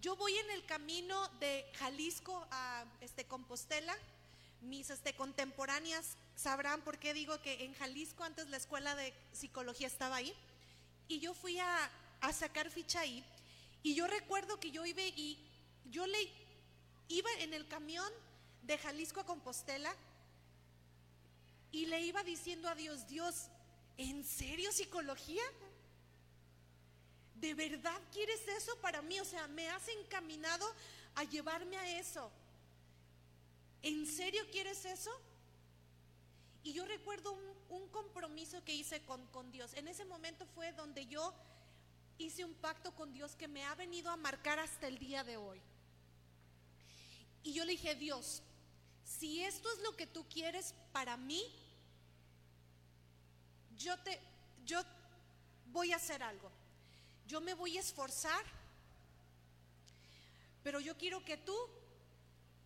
yo 0.01 0.15
voy 0.15 0.37
en 0.37 0.51
el 0.51 0.65
camino 0.65 1.29
de 1.41 1.65
Jalisco 1.79 2.47
a 2.51 2.85
este, 3.01 3.27
Compostela. 3.27 3.97
Mis 4.67 4.91
este, 4.91 5.15
contemporáneas 5.15 6.17
sabrán 6.35 6.83
por 6.83 6.99
qué 6.99 7.15
digo 7.15 7.41
que 7.41 7.65
en 7.65 7.75
Jalisco 7.75 8.25
antes 8.25 8.49
la 8.49 8.57
escuela 8.57 8.95
de 8.95 9.15
psicología 9.33 9.87
estaba 9.87 10.17
ahí. 10.17 10.35
Y 11.09 11.21
yo 11.21 11.35
fui 11.35 11.59
a, 11.59 11.91
a 12.21 12.33
sacar 12.33 12.71
ficha 12.71 13.01
ahí. 13.01 13.25
Y 13.83 13.95
yo 13.95 14.07
recuerdo 14.07 14.59
que 14.59 14.71
yo 14.73 14.85
iba 14.85 15.03
y 15.03 15.39
yo 15.91 16.07
le 16.07 16.19
iba 17.09 17.31
en 17.39 17.55
el 17.55 17.69
camión 17.69 18.13
de 18.63 18.77
Jalisco 18.79 19.21
a 19.21 19.27
Compostela 19.27 19.95
y 21.71 21.87
le 21.87 22.01
iba 22.01 22.23
diciendo 22.25 22.69
a 22.69 22.75
Dios, 22.75 23.07
Dios, 23.07 23.49
¿en 23.97 24.25
serio 24.25 24.73
psicología? 24.73 25.43
¿De 27.37 27.55
verdad 27.55 28.01
quieres 28.13 28.41
eso 28.49 28.77
para 28.81 29.03
mí? 29.03 29.21
O 29.21 29.25
sea, 29.25 29.47
me 29.49 29.69
has 29.69 29.87
encaminado 29.89 30.67
a 31.15 31.25
llevarme 31.25 31.77
a 31.77 31.99
eso. 31.99 32.31
¿En 33.83 34.07
serio 34.07 34.43
quieres 34.51 34.85
eso? 34.85 35.11
Y 36.63 36.73
yo 36.73 36.85
recuerdo 36.85 37.33
un, 37.33 37.89
compromiso 37.91 38.63
que 38.65 38.75
hice 38.75 39.01
con, 39.03 39.25
con 39.29 39.51
Dios. 39.53 39.73
En 39.75 39.89
ese 39.89 40.05
momento 40.05 40.45
fue 40.55 40.73
donde 40.73 41.07
yo 41.07 41.33
hice 42.19 42.45
un 42.45 42.55
pacto 42.55 42.95
con 42.95 43.13
Dios 43.13 43.37
que 43.37 43.49
me 43.49 43.65
ha 43.65 43.75
venido 43.75 44.11
a 44.11 44.17
marcar 44.17 44.59
hasta 44.59 44.87
el 44.87 44.99
día 44.99 45.25
de 45.25 45.37
hoy. 45.37 45.61
Y 47.43 47.53
yo 47.53 47.65
le 47.65 47.73
dije, 47.73 47.95
Dios, 47.95 48.43
si 49.05 49.43
esto 49.43 49.73
es 49.73 49.79
lo 49.81 49.97
que 49.97 50.07
tú 50.07 50.27
quieres 50.29 50.75
para 50.93 51.17
mí, 51.17 51.43
yo 53.77 53.97
te, 53.99 54.21
yo 54.65 54.83
voy 55.67 55.93
a 55.93 55.97
hacer 55.97 56.23
algo. 56.23 56.51
Yo 57.27 57.41
me 57.41 57.55
voy 57.55 57.77
a 57.77 57.81
esforzar, 57.81 58.45
pero 60.63 60.81
yo 60.81 60.97
quiero 60.97 61.25
que 61.25 61.37
tú 61.37 61.57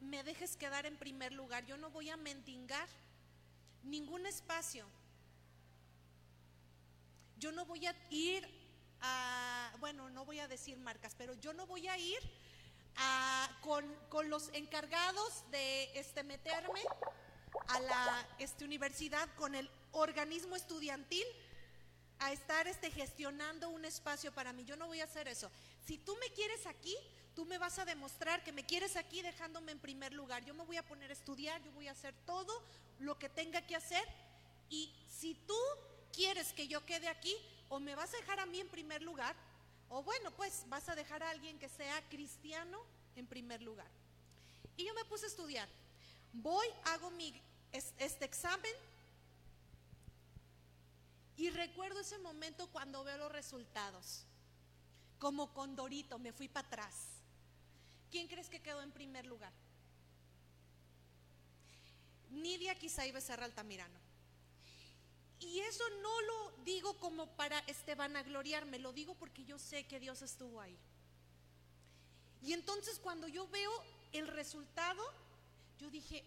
me 0.01 0.23
dejes 0.25 0.57
quedar 0.57 0.87
en 0.87 0.97
primer 0.97 1.33
lugar. 1.33 1.65
Yo 1.67 1.77
no 1.77 1.91
voy 1.91 2.11
a 2.11 2.17
mendigar 2.17 2.89
ningún 3.83 4.27
espacio. 4.27 4.87
Yo 7.39 7.53
no 7.53 7.65
voy 7.65 7.87
a 7.87 7.95
ir 8.11 8.47
a, 9.01 9.73
bueno, 9.81 10.11
no 10.11 10.25
voy 10.25 10.41
a 10.41 10.49
decir 10.49 10.77
marcas, 10.79 11.15
pero 11.17 11.35
yo 11.35 11.53
no 11.55 11.67
voy 11.67 11.89
a 11.89 11.97
ir 11.97 12.19
a, 12.97 13.59
con, 13.63 13.85
con, 14.09 14.29
los 14.29 14.51
encargados 14.53 15.45
de 15.51 15.91
este, 15.99 16.23
meterme 16.23 16.83
a 17.69 17.81
la 17.81 18.29
este, 18.39 18.65
universidad 18.65 19.29
con 19.37 19.55
el 19.55 19.71
organismo 19.93 20.57
estudiantil 20.57 21.25
a 22.19 22.33
estar 22.33 22.67
este, 22.67 22.91
gestionando 22.91 23.71
un 23.71 23.85
espacio 23.85 24.33
para 24.33 24.53
mí. 24.53 24.65
Yo 24.65 24.77
no 24.77 24.87
voy 24.87 25.01
a 25.01 25.05
hacer 25.05 25.29
eso. 25.29 25.51
Si 25.87 25.97
tú 25.97 26.17
me 26.17 26.31
quieres 26.35 26.67
aquí, 26.67 26.97
tú 27.35 27.45
me 27.45 27.59
vas 27.59 27.79
a 27.79 27.85
demostrar 27.85 28.43
que 28.45 28.53
me 28.53 28.65
quieres 28.65 28.97
aquí 28.97 29.23
dejándome 29.23 29.73
en 29.73 29.79
primer 29.79 30.13
lugar. 30.13 30.45
Yo 30.45 30.55
me 30.55 30.65
voy 30.65 30.77
a 30.77 30.87
poner 30.87 31.11
a 31.11 31.13
estudiar, 31.13 31.63
yo 31.63 31.73
voy 31.73 31.89
a 31.89 31.93
hacer 31.93 32.15
todo 32.27 32.63
lo 32.99 33.19
que 33.19 33.29
tenga 33.29 33.67
que 33.67 33.77
hacer. 33.77 34.03
Y 34.69 34.93
si 35.09 35.35
tú 35.35 35.59
quieres 36.13 36.53
que 36.53 36.69
yo 36.69 36.85
quede 36.85 37.09
aquí, 37.09 37.35
o 37.69 37.81
me 37.81 37.95
vas 37.95 38.13
a 38.15 38.17
dejar 38.17 38.41
a 38.41 38.47
mí 38.47 38.61
en 38.61 38.69
primer 38.69 39.03
lugar, 39.03 39.35
o 39.89 40.03
bueno, 40.03 40.31
pues 40.33 40.65
vas 40.69 40.89
a 40.89 40.95
dejar 40.95 41.23
a 41.23 41.31
alguien 41.31 41.59
que 41.59 41.69
sea 41.69 42.01
cristiano 42.09 42.81
en 43.17 43.27
primer 43.27 43.63
lugar. 43.63 43.89
Y 44.77 44.85
yo 44.85 44.95
me 44.95 45.05
puse 45.05 45.27
a 45.27 45.29
estudiar. 45.29 45.69
Voy, 46.33 46.67
hago 46.85 47.13
este 47.73 48.25
examen, 48.25 48.73
y 51.41 51.49
recuerdo 51.49 52.01
ese 52.01 52.19
momento 52.19 52.69
cuando 52.71 53.03
veo 53.03 53.17
los 53.17 53.33
resultados. 53.33 54.27
Como 55.19 55.55
Condorito, 55.55 56.19
me 56.19 56.35
fui 56.35 56.49
para 56.49 56.67
atrás. 56.67 57.20
¿Quién 58.11 58.29
crees 58.29 58.49
que 58.49 58.61
quedó 58.61 58.83
en 58.83 58.93
primer 58.93 59.27
lugar? 59.27 59.53
Nidia 62.31 62.75
Quizá 62.77 63.11
Becerra 63.13 63.45
Altamirano. 63.45 63.99
Y 65.39 65.61
eso 65.61 65.85
no 66.03 66.21
lo 66.23 66.53
digo 66.65 66.99
como 66.99 67.27
para 67.37 67.59
Esteban 67.61 68.17
a 68.17 68.23
gloriarme, 68.23 68.79
lo 68.79 68.93
digo 68.93 69.15
porque 69.15 69.45
yo 69.45 69.59
sé 69.59 69.87
que 69.87 69.99
Dios 69.99 70.23
estuvo 70.23 70.61
ahí. 70.61 70.77
Y 72.43 72.53
entonces 72.53 72.99
cuando 72.99 73.27
yo 73.27 73.49
veo 73.49 73.73
el 74.13 74.29
resultado, 74.29 75.03
yo 75.79 75.91
dije, 75.91 76.25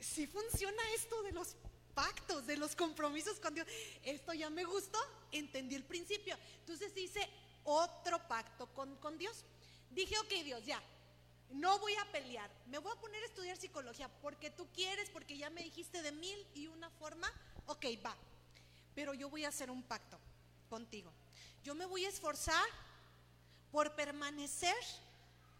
si 0.00 0.26
funciona 0.26 0.82
esto 0.94 1.22
de 1.22 1.32
los 1.32 1.56
pactos, 1.94 2.46
de 2.46 2.56
los 2.56 2.76
compromisos 2.76 3.40
con 3.40 3.54
Dios. 3.54 3.66
Esto 4.02 4.34
ya 4.34 4.50
me 4.50 4.64
gustó, 4.64 4.98
entendí 5.32 5.74
el 5.74 5.84
principio. 5.84 6.36
Entonces 6.60 6.96
hice 6.96 7.28
otro 7.64 8.26
pacto 8.28 8.66
con, 8.74 8.96
con 8.96 9.16
Dios. 9.16 9.44
Dije, 9.94 10.18
ok 10.18 10.30
Dios, 10.44 10.64
ya, 10.64 10.82
no 11.50 11.78
voy 11.78 11.94
a 11.94 12.10
pelear, 12.10 12.50
me 12.66 12.78
voy 12.78 12.92
a 12.92 13.00
poner 13.00 13.22
a 13.22 13.26
estudiar 13.26 13.56
psicología 13.56 14.08
porque 14.20 14.50
tú 14.50 14.66
quieres, 14.72 15.08
porque 15.10 15.38
ya 15.38 15.50
me 15.50 15.62
dijiste 15.62 16.02
de 16.02 16.10
mil 16.10 16.46
y 16.54 16.66
una 16.66 16.90
forma, 16.90 17.32
ok, 17.66 17.86
va. 18.04 18.16
Pero 18.94 19.14
yo 19.14 19.30
voy 19.30 19.44
a 19.44 19.48
hacer 19.48 19.70
un 19.70 19.82
pacto 19.82 20.18
contigo. 20.68 21.12
Yo 21.62 21.74
me 21.74 21.86
voy 21.86 22.04
a 22.04 22.08
esforzar 22.08 22.64
por 23.70 23.94
permanecer 23.94 24.74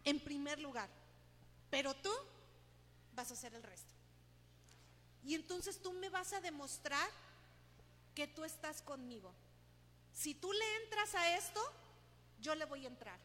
en 0.05 0.20
primer 0.20 0.59
lugar, 0.59 0.88
pero 1.70 1.94
tú 1.94 2.11
vas 3.14 3.31
a 3.31 3.35
hacer 3.35 3.55
el 3.55 3.62
resto. 3.62 3.94
Y 5.25 5.35
entonces 5.35 5.81
tú 5.81 5.92
me 5.92 6.11
vas 6.11 6.33
a 6.33 6.40
demostrar 6.40 7.09
que 8.14 8.27
tú 8.27 8.44
estás 8.44 8.83
conmigo. 8.83 9.33
Si 10.12 10.35
tú 10.35 10.53
le 10.53 10.77
entras 10.83 11.14
a 11.14 11.37
esto, 11.37 11.61
yo 12.40 12.55
le 12.55 12.64
voy 12.66 12.85
a 12.85 12.88
entrar. 12.88 13.18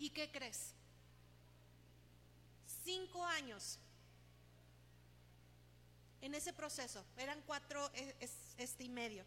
¿Y 0.00 0.08
qué 0.10 0.32
crees? 0.32 0.72
Cinco 2.82 3.22
años 3.22 3.78
en 6.22 6.34
ese 6.34 6.52
proceso, 6.52 7.04
eran 7.18 7.40
cuatro 7.46 7.90
este 8.58 8.84
y 8.84 8.88
medio, 8.88 9.24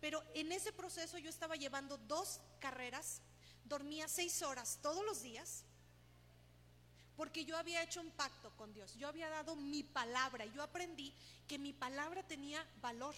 pero 0.00 0.22
en 0.34 0.52
ese 0.52 0.72
proceso 0.72 1.18
yo 1.18 1.30
estaba 1.30 1.54
llevando 1.54 1.96
dos 1.96 2.40
carreras, 2.60 3.20
dormía 3.64 4.08
seis 4.08 4.42
horas 4.42 4.80
todos 4.82 5.04
los 5.04 5.22
días, 5.22 5.64
porque 7.16 7.44
yo 7.44 7.56
había 7.56 7.82
hecho 7.82 8.00
un 8.00 8.10
pacto 8.10 8.50
con 8.56 8.72
Dios, 8.72 8.94
yo 8.96 9.08
había 9.08 9.28
dado 9.28 9.54
mi 9.54 9.84
palabra, 9.84 10.44
yo 10.46 10.62
aprendí 10.62 11.12
que 11.46 11.58
mi 11.58 11.72
palabra 11.72 12.24
tenía 12.24 12.64
valor. 12.80 13.14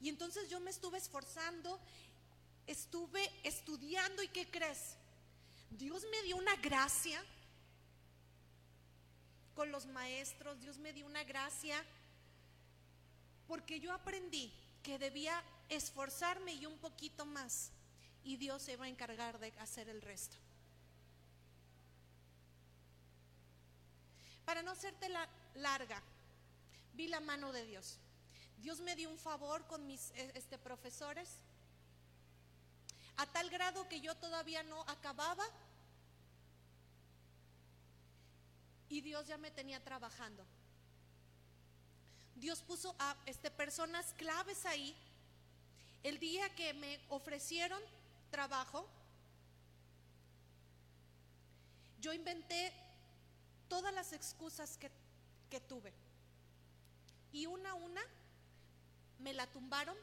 Y 0.00 0.08
entonces 0.08 0.48
yo 0.48 0.60
me 0.60 0.70
estuve 0.70 0.98
esforzando, 0.98 1.80
estuve 2.66 3.30
estudiando 3.42 4.22
y 4.22 4.28
¿qué 4.28 4.48
crees? 4.48 4.96
Dios 5.70 6.04
me 6.10 6.22
dio 6.22 6.36
una 6.36 6.56
gracia 6.56 7.22
con 9.54 9.72
los 9.72 9.86
maestros, 9.86 10.60
Dios 10.60 10.78
me 10.78 10.92
dio 10.92 11.06
una 11.06 11.24
gracia 11.24 11.84
porque 13.46 13.80
yo 13.80 13.92
aprendí 13.92 14.52
que 14.82 14.98
debía 14.98 15.42
esforzarme 15.68 16.54
y 16.54 16.66
un 16.66 16.78
poquito 16.78 17.26
más 17.26 17.72
y 18.22 18.36
Dios 18.36 18.62
se 18.62 18.74
iba 18.74 18.84
a 18.84 18.88
encargar 18.88 19.38
de 19.38 19.52
hacer 19.58 19.88
el 19.88 20.02
resto. 20.02 20.36
Para 24.44 24.62
no 24.62 24.70
hacerte 24.70 25.08
la 25.08 25.28
larga, 25.56 26.02
vi 26.94 27.06
la 27.08 27.20
mano 27.20 27.52
de 27.52 27.66
Dios. 27.66 27.98
Dios 28.58 28.80
me 28.80 28.96
dio 28.96 29.10
un 29.10 29.18
favor 29.18 29.66
con 29.66 29.86
mis 29.86 30.10
eh, 30.12 30.32
este, 30.34 30.58
profesores, 30.58 31.38
a 33.18 33.26
tal 33.26 33.50
grado 33.50 33.88
que 33.88 34.00
yo 34.00 34.14
todavía 34.14 34.62
no 34.62 34.80
acababa 34.82 35.44
y 38.88 39.00
Dios 39.00 39.26
ya 39.26 39.36
me 39.36 39.50
tenía 39.50 39.82
trabajando. 39.82 40.44
Dios 42.36 42.62
puso 42.62 42.94
a 43.00 43.16
este, 43.26 43.50
personas 43.50 44.14
claves 44.16 44.64
ahí. 44.64 44.96
El 46.04 46.20
día 46.20 46.48
que 46.54 46.72
me 46.74 47.00
ofrecieron 47.08 47.82
trabajo, 48.30 48.88
yo 52.00 52.12
inventé 52.12 52.72
todas 53.68 53.92
las 53.92 54.12
excusas 54.12 54.78
que, 54.78 54.92
que 55.50 55.60
tuve. 55.60 55.92
Y 57.32 57.46
una 57.46 57.72
a 57.72 57.74
una 57.74 58.02
me 59.18 59.32
la 59.32 59.48
tumbaron 59.48 59.96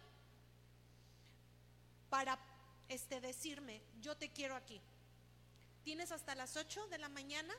para 2.10 2.38
este, 2.90 3.22
decirme, 3.22 3.82
yo 4.02 4.16
te 4.16 4.32
quiero 4.32 4.56
aquí. 4.56 4.82
Tienes 5.84 6.12
hasta 6.12 6.36
las 6.36 6.56
8 6.58 6.88
de 6.88 6.98
la 6.98 7.10
mañana, 7.10 7.54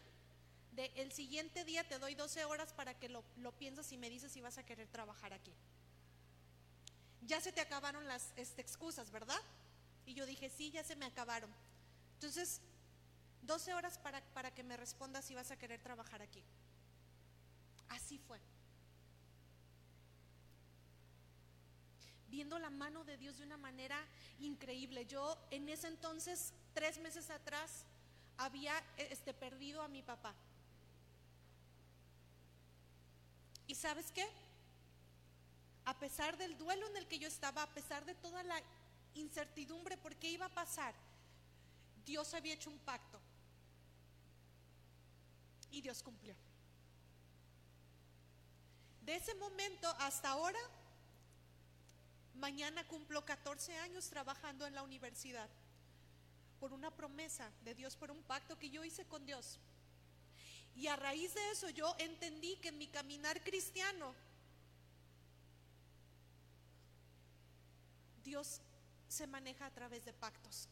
de 0.72 0.92
el 0.96 1.12
siguiente 1.12 1.64
día 1.64 1.88
te 1.88 1.98
doy 1.98 2.14
12 2.14 2.44
horas 2.44 2.72
para 2.72 2.98
que 2.98 3.08
lo, 3.08 3.24
lo 3.36 3.52
pienses 3.52 3.90
y 3.92 3.96
me 3.96 4.10
dices 4.10 4.32
si 4.32 4.40
vas 4.40 4.58
a 4.58 4.66
querer 4.66 4.88
trabajar 4.88 5.32
aquí. 5.32 5.52
Ya 7.22 7.40
se 7.40 7.52
te 7.52 7.60
acabaron 7.60 8.06
las 8.06 8.32
este, 8.36 8.60
excusas, 8.60 9.10
¿verdad? 9.10 9.40
Y 10.04 10.14
yo 10.14 10.26
dije, 10.26 10.50
sí, 10.50 10.70
ya 10.70 10.84
se 10.84 10.96
me 10.96 11.06
acabaron. 11.06 11.50
Entonces, 12.14 12.60
12 13.42 13.74
horas 13.74 13.98
para, 13.98 14.20
para 14.34 14.54
que 14.54 14.62
me 14.62 14.76
respondas 14.76 15.24
si 15.24 15.34
vas 15.34 15.50
a 15.50 15.56
querer 15.56 15.80
trabajar 15.80 16.22
aquí. 16.22 16.42
Así 17.88 18.18
fue. 18.18 18.40
Viendo 22.36 22.58
la 22.58 22.68
mano 22.68 23.02
de 23.02 23.16
Dios 23.16 23.38
de 23.38 23.44
una 23.44 23.56
manera 23.56 23.98
increíble. 24.40 25.06
Yo 25.06 25.38
en 25.50 25.70
ese 25.70 25.88
entonces, 25.88 26.52
tres 26.74 26.98
meses 26.98 27.30
atrás, 27.30 27.86
había 28.36 28.74
este, 28.98 29.32
perdido 29.32 29.80
a 29.80 29.88
mi 29.88 30.02
papá. 30.02 30.34
¿Y 33.66 33.74
sabes 33.74 34.12
qué? 34.12 34.28
A 35.86 35.98
pesar 35.98 36.36
del 36.36 36.58
duelo 36.58 36.86
en 36.88 36.98
el 36.98 37.06
que 37.06 37.18
yo 37.18 37.26
estaba, 37.26 37.62
a 37.62 37.72
pesar 37.72 38.04
de 38.04 38.14
toda 38.14 38.42
la 38.42 38.60
incertidumbre 39.14 39.96
por 39.96 40.14
qué 40.16 40.28
iba 40.28 40.44
a 40.44 40.54
pasar, 40.54 40.94
Dios 42.04 42.34
había 42.34 42.52
hecho 42.52 42.68
un 42.68 42.78
pacto. 42.80 43.18
Y 45.70 45.80
Dios 45.80 46.02
cumplió. 46.02 46.34
De 49.00 49.16
ese 49.16 49.34
momento 49.36 49.88
hasta 50.00 50.28
ahora, 50.28 50.58
mañana 52.36 52.86
cumplo 52.86 53.24
14 53.24 53.76
años 53.78 54.08
trabajando 54.08 54.66
en 54.66 54.74
la 54.74 54.82
universidad 54.82 55.48
por 56.60 56.72
una 56.72 56.90
promesa 56.90 57.50
de 57.64 57.74
Dios, 57.74 57.96
por 57.96 58.10
un 58.10 58.22
pacto 58.22 58.58
que 58.58 58.70
yo 58.70 58.84
hice 58.84 59.04
con 59.06 59.24
Dios. 59.26 59.58
Y 60.74 60.88
a 60.88 60.96
raíz 60.96 61.34
de 61.34 61.50
eso 61.50 61.70
yo 61.70 61.94
entendí 61.98 62.56
que 62.56 62.68
en 62.68 62.78
mi 62.78 62.86
caminar 62.88 63.42
cristiano, 63.42 64.14
Dios 68.22 68.60
se 69.08 69.26
maneja 69.26 69.66
a 69.66 69.70
través 69.70 70.04
de 70.04 70.12
pactos. 70.12 70.68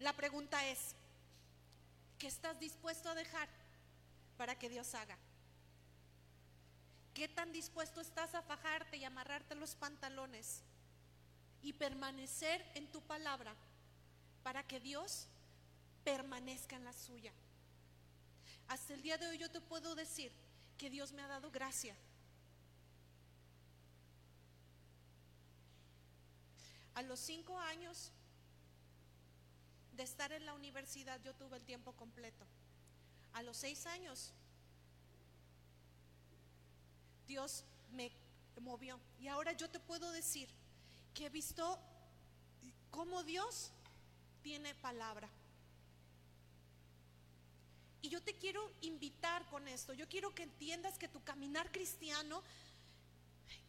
La 0.00 0.12
pregunta 0.12 0.66
es, 0.68 0.94
¿qué 2.18 2.26
estás 2.26 2.58
dispuesto 2.58 3.08
a 3.08 3.14
dejar 3.14 3.48
para 4.36 4.58
que 4.58 4.68
Dios 4.68 4.94
haga? 4.94 5.16
¿Qué 7.14 7.28
tan 7.28 7.52
dispuesto 7.52 8.00
estás 8.00 8.34
a 8.34 8.42
fajarte 8.42 8.96
y 8.96 9.04
amarrarte 9.04 9.54
los 9.54 9.74
pantalones 9.74 10.62
y 11.60 11.74
permanecer 11.74 12.64
en 12.74 12.90
tu 12.90 13.02
palabra 13.02 13.54
para 14.42 14.66
que 14.66 14.80
Dios 14.80 15.28
permanezca 16.04 16.76
en 16.76 16.84
la 16.84 16.92
suya? 16.92 17.32
Hasta 18.68 18.94
el 18.94 19.02
día 19.02 19.18
de 19.18 19.28
hoy 19.28 19.38
yo 19.38 19.50
te 19.50 19.60
puedo 19.60 19.94
decir 19.94 20.32
que 20.78 20.88
Dios 20.88 21.12
me 21.12 21.22
ha 21.22 21.28
dado 21.28 21.50
gracia. 21.50 21.94
A 26.94 27.02
los 27.02 27.20
cinco 27.20 27.58
años 27.58 28.10
de 29.92 30.02
estar 30.02 30.32
en 30.32 30.46
la 30.46 30.54
universidad 30.54 31.20
yo 31.22 31.34
tuve 31.34 31.58
el 31.58 31.64
tiempo 31.64 31.92
completo. 31.92 32.46
A 33.34 33.42
los 33.42 33.58
seis 33.58 33.84
años 33.86 34.32
Dios 37.32 37.64
me 37.92 38.12
movió. 38.60 39.00
Y 39.18 39.26
ahora 39.26 39.52
yo 39.52 39.70
te 39.70 39.80
puedo 39.80 40.12
decir 40.12 40.50
que 41.14 41.24
he 41.24 41.30
visto 41.30 41.78
cómo 42.90 43.24
Dios 43.24 43.72
tiene 44.42 44.74
palabra. 44.74 45.30
Y 48.02 48.10
yo 48.10 48.22
te 48.22 48.34
quiero 48.34 48.70
invitar 48.82 49.48
con 49.48 49.66
esto. 49.66 49.94
Yo 49.94 50.06
quiero 50.10 50.34
que 50.34 50.42
entiendas 50.42 50.98
que 50.98 51.08
tu 51.08 51.24
caminar 51.24 51.72
cristiano, 51.72 52.42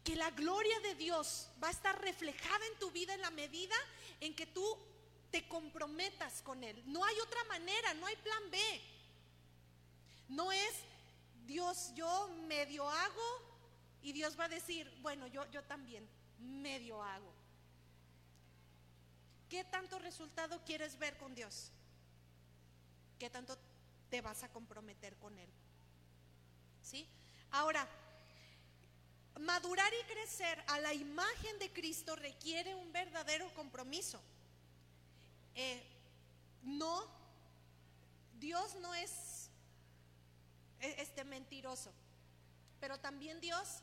que 0.04 0.14
la 0.14 0.30
gloria 0.32 0.78
de 0.80 0.94
Dios 0.96 1.48
va 1.62 1.68
a 1.68 1.70
estar 1.78 1.98
reflejada 2.02 2.66
en 2.66 2.78
tu 2.78 2.90
vida 2.90 3.14
en 3.14 3.22
la 3.22 3.30
medida 3.30 3.76
en 4.20 4.36
que 4.36 4.44
tú 4.44 4.78
te 5.30 5.48
comprometas 5.48 6.42
con 6.42 6.62
Él. 6.62 6.82
No 6.84 7.02
hay 7.02 7.18
otra 7.20 7.42
manera, 7.44 7.94
no 7.94 8.04
hay 8.04 8.16
plan 8.16 8.50
B. 8.50 8.58
No 10.28 10.52
es, 10.52 10.74
Dios, 11.46 11.92
yo 11.94 12.28
medio 12.46 12.86
hago 12.86 13.53
y 14.04 14.12
Dios 14.12 14.38
va 14.38 14.44
a 14.44 14.48
decir, 14.48 14.88
bueno, 15.02 15.26
yo, 15.26 15.50
yo 15.50 15.64
también 15.64 16.08
medio 16.38 17.02
hago. 17.02 17.32
¿Qué 19.48 19.64
tanto 19.64 19.98
resultado 19.98 20.64
quieres 20.64 20.98
ver 20.98 21.16
con 21.18 21.34
Dios? 21.34 21.72
¿Qué 23.18 23.28
tanto 23.30 23.58
te 24.14 24.20
vas 24.20 24.44
a 24.44 24.48
comprometer 24.48 25.16
con 25.16 25.36
Él. 25.40 25.48
¿Sí? 26.82 27.04
Ahora, 27.50 27.84
madurar 29.40 29.92
y 29.92 30.04
crecer 30.04 30.62
a 30.68 30.78
la 30.78 30.94
imagen 30.94 31.58
de 31.58 31.72
Cristo 31.72 32.14
requiere 32.14 32.76
un 32.76 32.92
verdadero 32.92 33.52
compromiso. 33.54 34.22
Eh, 35.56 35.82
no, 36.62 37.08
Dios 38.38 38.76
no 38.76 38.94
es 38.94 39.50
e, 40.78 41.02
este 41.02 41.24
mentiroso, 41.24 41.92
pero 42.78 43.00
también 43.00 43.40
Dios 43.40 43.82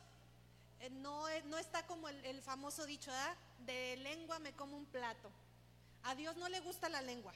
no, 0.89 1.25
no, 1.45 1.57
está 1.57 1.85
como 1.85 2.09
el, 2.09 2.25
el 2.25 2.41
famoso 2.41 2.85
dicho, 2.85 3.11
de 3.59 3.97
lengua 3.97 4.39
me 4.39 4.53
como 4.53 4.77
un 4.77 4.85
plato. 4.85 5.31
A 6.03 6.15
Dios 6.15 6.35
no 6.37 6.49
le 6.49 6.59
gusta 6.59 6.89
la 6.89 7.01
lengua. 7.01 7.33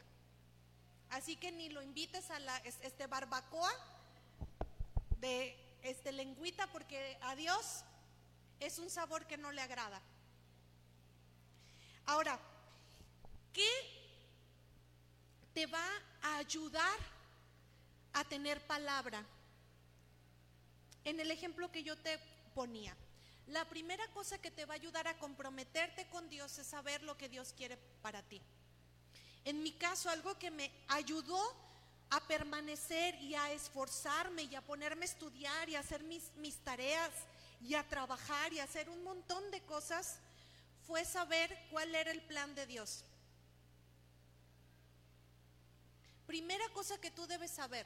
Así 1.10 1.36
que 1.36 1.52
ni 1.52 1.70
lo 1.70 1.82
invites 1.82 2.30
a 2.32 2.40
la 2.40 2.58
este 2.58 3.08
barbacoa 3.08 3.72
de 5.20 5.56
este 5.84 6.12
lengüita 6.12 6.68
porque 6.68 7.18
a 7.22 7.36
Dios 7.36 7.84
es 8.60 8.80
un 8.80 8.90
sabor 8.90 9.26
que 9.28 9.38
no 9.38 9.52
le 9.52 9.62
agrada. 9.62 10.02
Ahora, 12.06 12.40
¿qué 13.54 13.70
te 15.54 15.66
va 15.68 15.88
a 16.22 16.38
ayudar 16.38 17.00
a 18.14 18.24
tener 18.26 18.66
palabra? 18.66 19.24
En 21.04 21.20
el 21.20 21.32
ejemplo 21.32 21.72
que 21.72 21.84
yo 21.84 21.98
te 21.98 22.20
ponía, 22.54 22.96
la 23.48 23.66
primera 23.66 24.08
cosa 24.10 24.38
que 24.40 24.52
te 24.52 24.66
va 24.66 24.74
a 24.74 24.78
ayudar 24.78 25.08
a 25.08 25.18
comprometerte 25.18 26.08
con 26.08 26.30
Dios 26.30 26.58
es 26.58 26.68
saber 26.68 27.04
lo 27.04 27.18
que 27.18 27.30
Dios 27.30 27.54
quiere 27.56 27.78
para 28.02 28.24
ti. 28.24 28.42
En 29.44 29.62
mi 29.62 29.72
caso, 29.74 30.10
algo 30.10 30.38
que 30.40 30.50
me 30.50 30.72
ayudó 30.88 31.40
a 32.10 32.20
permanecer 32.28 33.16
y 33.22 33.36
a 33.36 33.52
esforzarme 33.52 34.44
y 34.44 34.56
a 34.56 34.62
ponerme 34.62 35.04
a 35.04 35.10
estudiar 35.10 35.70
y 35.70 35.76
a 35.76 35.80
hacer 35.80 36.04
mis, 36.04 36.32
mis 36.38 36.58
tareas 36.58 37.12
y 37.62 37.76
a 37.76 37.88
trabajar 37.88 38.54
y 38.54 38.60
a 38.60 38.64
hacer 38.64 38.90
un 38.90 39.04
montón 39.04 39.52
de 39.52 39.62
cosas 39.62 40.18
fue 40.88 41.04
saber 41.06 41.58
cuál 41.72 41.94
era 41.94 42.12
el 42.12 42.22
plan 42.22 42.54
de 42.56 42.66
Dios. 42.66 43.04
Primera 46.28 46.68
cosa 46.70 47.00
que 47.00 47.12
tú 47.12 47.28
debes 47.28 47.52
saber, 47.52 47.86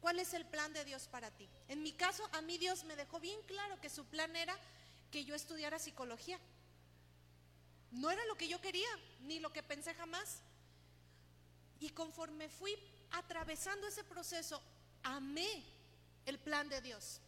¿cuál 0.00 0.18
es 0.18 0.34
el 0.34 0.46
plan 0.46 0.72
de 0.72 0.84
Dios 0.84 1.08
para 1.08 1.30
ti? 1.30 1.48
En 1.68 1.82
mi 1.82 1.92
caso, 1.92 2.28
a 2.32 2.40
mí 2.40 2.58
Dios 2.58 2.84
me 2.84 2.96
dejó 2.96 3.20
bien 3.20 3.40
claro 3.46 3.80
que 3.80 3.90
su 3.90 4.04
plan 4.06 4.34
era 4.36 4.56
que 5.10 5.24
yo 5.24 5.34
estudiara 5.34 5.78
psicología. 5.78 6.38
No 7.92 8.10
era 8.10 8.24
lo 8.26 8.36
que 8.36 8.48
yo 8.48 8.60
quería, 8.60 8.88
ni 9.22 9.38
lo 9.38 9.52
que 9.52 9.62
pensé 9.62 9.94
jamás. 9.94 10.40
Y 11.80 11.90
conforme 11.90 12.48
fui 12.48 12.76
atravesando 13.12 13.86
ese 13.86 14.04
proceso, 14.04 14.60
amé 15.02 15.64
el 16.26 16.38
plan 16.38 16.68
de 16.68 16.80
Dios. 16.80 17.20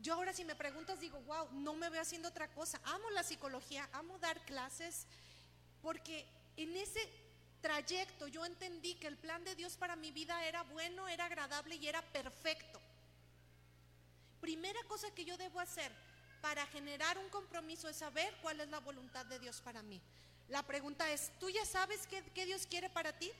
Yo 0.00 0.14
ahora 0.14 0.32
si 0.32 0.44
me 0.44 0.54
preguntas 0.54 1.00
digo, 1.00 1.20
wow, 1.22 1.48
no 1.52 1.74
me 1.74 1.90
veo 1.90 2.02
haciendo 2.02 2.28
otra 2.28 2.48
cosa. 2.52 2.80
Amo 2.84 3.10
la 3.10 3.22
psicología, 3.22 3.88
amo 3.92 4.18
dar 4.18 4.40
clases, 4.44 5.06
porque 5.82 6.26
en 6.56 6.76
ese 6.76 7.00
trayecto 7.60 8.28
yo 8.28 8.44
entendí 8.44 8.94
que 8.94 9.06
el 9.06 9.16
plan 9.16 9.44
de 9.44 9.54
Dios 9.54 9.76
para 9.76 9.96
mi 9.96 10.10
vida 10.12 10.44
era 10.44 10.62
bueno, 10.64 11.08
era 11.08 11.26
agradable 11.26 11.76
y 11.76 11.88
era 11.88 12.02
perfecto. 12.02 12.80
Primera 14.40 14.82
cosa 14.84 15.10
que 15.14 15.24
yo 15.24 15.36
debo 15.36 15.60
hacer 15.60 15.92
para 16.40 16.66
generar 16.66 17.18
un 17.18 17.28
compromiso 17.30 17.88
es 17.88 17.96
saber 17.96 18.32
cuál 18.40 18.60
es 18.60 18.68
la 18.68 18.80
voluntad 18.80 19.26
de 19.26 19.38
Dios 19.38 19.60
para 19.60 19.82
mí. 19.82 20.00
La 20.48 20.62
pregunta 20.62 21.10
es, 21.10 21.32
¿tú 21.40 21.50
ya 21.50 21.64
sabes 21.66 22.06
qué, 22.06 22.46
Dios 22.46 22.66
quiere 22.66 22.88
para 22.88 23.12
ti? 23.18 23.30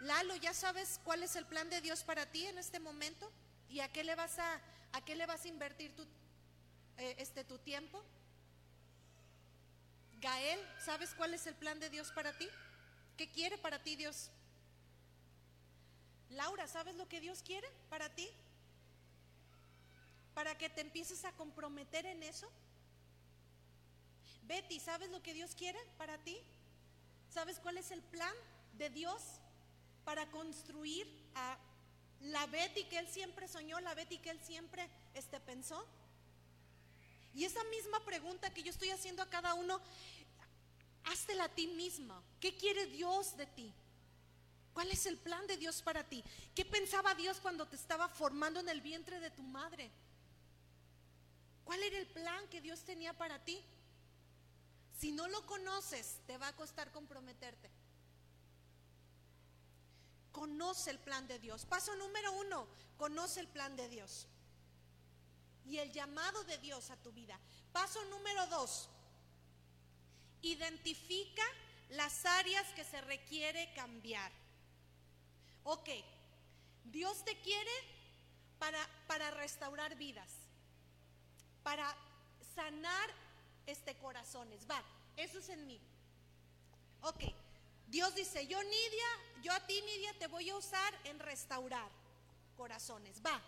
Lalo, 0.00 0.34
¿ya 0.36 0.54
sabes 0.54 0.98
cuál 1.04 1.22
es 1.22 1.36
el 1.36 1.44
plan 1.46 1.68
de 1.68 1.80
Dios 1.80 2.02
para 2.02 2.26
ti 2.26 2.46
en 2.46 2.58
este 2.58 2.80
momento? 2.80 3.30
¿Y 3.68 3.80
a 3.80 3.92
qué 3.92 4.02
le 4.02 4.14
vas 4.14 4.38
a, 4.38 4.60
a 4.92 5.04
qué 5.04 5.14
le 5.14 5.26
vas 5.26 5.44
a 5.44 5.48
invertir 5.48 5.94
tu, 5.94 6.02
eh, 6.96 7.16
este, 7.18 7.44
tu 7.44 7.58
tiempo? 7.58 8.02
Gael, 10.20 10.60
¿sabes 10.78 11.14
cuál 11.14 11.34
es 11.34 11.46
el 11.46 11.54
plan 11.54 11.78
de 11.78 11.90
Dios 11.90 12.10
para 12.12 12.36
ti? 12.36 12.48
¿Qué 13.20 13.28
quiere 13.28 13.58
para 13.58 13.78
ti 13.78 13.96
Dios? 13.96 14.30
Laura, 16.30 16.66
¿sabes 16.66 16.94
lo 16.94 17.06
que 17.06 17.20
Dios 17.20 17.42
quiere 17.42 17.68
para 17.90 18.08
ti? 18.08 18.26
Para 20.32 20.56
que 20.56 20.70
te 20.70 20.80
empieces 20.80 21.26
a 21.26 21.32
comprometer 21.32 22.06
en 22.06 22.22
eso. 22.22 22.50
Betty, 24.44 24.80
¿sabes 24.80 25.10
lo 25.10 25.22
que 25.22 25.34
Dios 25.34 25.54
quiere 25.54 25.78
para 25.98 26.16
ti? 26.16 26.40
¿Sabes 27.28 27.58
cuál 27.58 27.76
es 27.76 27.90
el 27.90 28.00
plan 28.00 28.34
de 28.78 28.88
Dios 28.88 29.20
para 30.06 30.24
construir 30.30 31.06
a 31.34 31.58
la 32.22 32.46
Betty 32.46 32.84
que 32.84 33.00
Él 33.00 33.08
siempre 33.08 33.48
soñó, 33.48 33.80
la 33.80 33.92
Betty 33.92 34.16
que 34.16 34.30
Él 34.30 34.40
siempre 34.42 34.88
este, 35.12 35.40
pensó? 35.40 35.86
Y 37.34 37.44
esa 37.44 37.62
misma 37.64 38.00
pregunta 38.00 38.48
que 38.48 38.62
yo 38.62 38.70
estoy 38.70 38.88
haciendo 38.90 39.22
a 39.22 39.28
cada 39.28 39.52
uno, 39.52 39.78
Háztela 41.04 41.44
a 41.44 41.54
ti 41.54 41.66
misma. 41.66 42.22
¿Qué 42.40 42.56
quiere 42.56 42.86
Dios 42.86 43.36
de 43.36 43.46
ti? 43.46 43.72
¿Cuál 44.72 44.90
es 44.90 45.06
el 45.06 45.18
plan 45.18 45.46
de 45.46 45.56
Dios 45.56 45.82
para 45.82 46.08
ti? 46.08 46.22
¿Qué 46.54 46.64
pensaba 46.64 47.14
Dios 47.14 47.40
cuando 47.40 47.66
te 47.66 47.76
estaba 47.76 48.08
formando 48.08 48.60
en 48.60 48.68
el 48.68 48.80
vientre 48.80 49.20
de 49.20 49.30
tu 49.30 49.42
madre? 49.42 49.90
¿Cuál 51.64 51.82
era 51.82 51.98
el 51.98 52.06
plan 52.06 52.48
que 52.48 52.60
Dios 52.60 52.82
tenía 52.84 53.12
para 53.16 53.44
ti? 53.44 53.64
Si 54.98 55.12
no 55.12 55.28
lo 55.28 55.44
conoces, 55.46 56.18
te 56.26 56.36
va 56.36 56.48
a 56.48 56.56
costar 56.56 56.92
comprometerte. 56.92 57.70
Conoce 60.32 60.90
el 60.90 60.98
plan 60.98 61.26
de 61.26 61.38
Dios. 61.38 61.64
Paso 61.64 61.94
número 61.96 62.32
uno, 62.32 62.66
conoce 62.96 63.40
el 63.40 63.48
plan 63.48 63.76
de 63.76 63.88
Dios. 63.88 64.26
Y 65.64 65.78
el 65.78 65.92
llamado 65.92 66.44
de 66.44 66.58
Dios 66.58 66.90
a 66.90 66.96
tu 66.96 67.12
vida. 67.12 67.38
Paso 67.72 68.04
número 68.06 68.46
dos, 68.48 68.88
identifica 70.42 71.42
las 71.90 72.24
áreas 72.24 72.66
que 72.74 72.84
se 72.84 73.00
requiere 73.00 73.72
cambiar. 73.74 74.30
Ok, 75.64 75.88
Dios 76.84 77.24
te 77.24 77.38
quiere 77.40 77.70
para, 78.58 78.78
para 79.06 79.30
restaurar 79.30 79.96
vidas, 79.96 80.30
para 81.62 81.94
sanar 82.54 83.10
este 83.66 83.94
corazones. 83.96 84.66
Va, 84.70 84.82
eso 85.16 85.38
es 85.38 85.48
en 85.48 85.66
mí. 85.66 85.80
Ok, 87.02 87.24
Dios 87.88 88.14
dice, 88.14 88.46
yo 88.46 88.62
Nidia, 88.62 89.06
yo 89.42 89.52
a 89.52 89.66
ti 89.66 89.80
Nidia 89.82 90.12
te 90.18 90.26
voy 90.26 90.48
a 90.50 90.56
usar 90.56 90.94
en 91.04 91.18
restaurar 91.18 91.90
corazones. 92.56 93.20
Va. 93.24 93.40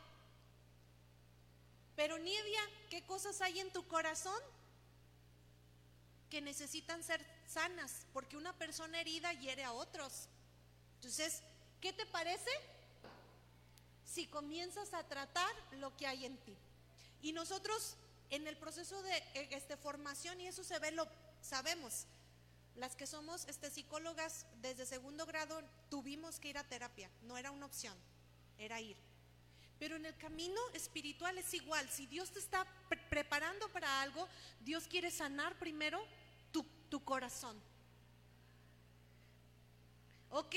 Pero 1.95 2.19
Nidia, 2.19 2.63
¿qué 2.91 3.05
cosas 3.05 3.41
hay 3.41 3.61
en 3.61 3.73
tu 3.73 3.87
corazón? 3.87 4.41
Que 6.33 6.41
necesitan 6.41 7.05
ser 7.05 7.23
sanas, 7.47 8.07
porque 8.15 8.39
una 8.39 8.57
persona 8.57 8.99
herida 8.99 9.35
hiere 9.35 9.65
a 9.65 9.75
otros. 9.75 10.29
Entonces, 10.95 11.43
¿qué 11.79 11.93
te 11.93 12.07
parece 12.07 12.51
si 14.07 14.27
comienzas 14.29 14.95
a 14.95 15.07
tratar 15.07 15.55
lo 15.73 15.95
que 15.95 16.07
hay 16.07 16.25
en 16.25 16.39
ti? 16.39 16.57
Y 17.21 17.35
nosotros 17.35 17.97
en 18.31 18.47
el 18.47 18.57
proceso 18.57 19.03
de 19.03 19.15
eh, 19.35 19.49
este, 19.51 19.77
formación, 19.77 20.41
y 20.41 20.47
eso 20.47 20.65
se 20.65 20.79
ve, 20.79 20.91
lo 20.93 21.07
sabemos, 21.43 22.07
las 22.77 22.97
que 22.97 23.07
somos 23.07 23.45
este, 23.47 23.69
psicólogas 23.69 24.47
desde 24.63 24.87
segundo 24.87 25.27
grado 25.27 25.63
tuvimos 25.91 26.41
que 26.41 26.49
ir 26.49 26.57
a 26.57 26.65
terapia, 26.65 27.11
no 27.25 27.37
era 27.37 27.51
una 27.51 27.67
opción, 27.67 27.95
era 28.57 28.81
ir. 28.81 28.97
Pero 29.79 29.97
en 29.97 30.07
el 30.07 30.17
camino 30.17 30.63
espiritual 30.73 31.37
es 31.37 31.53
igual, 31.53 31.87
si 31.91 32.07
Dios 32.07 32.31
te 32.31 32.39
está 32.39 32.65
preparando 33.11 33.69
para 33.69 34.01
algo, 34.01 34.27
Dios 34.61 34.87
quiere 34.89 35.11
sanar 35.11 35.59
primero 35.59 36.03
tu 36.93 37.03
corazón. 37.03 37.59
Ok, 40.29 40.55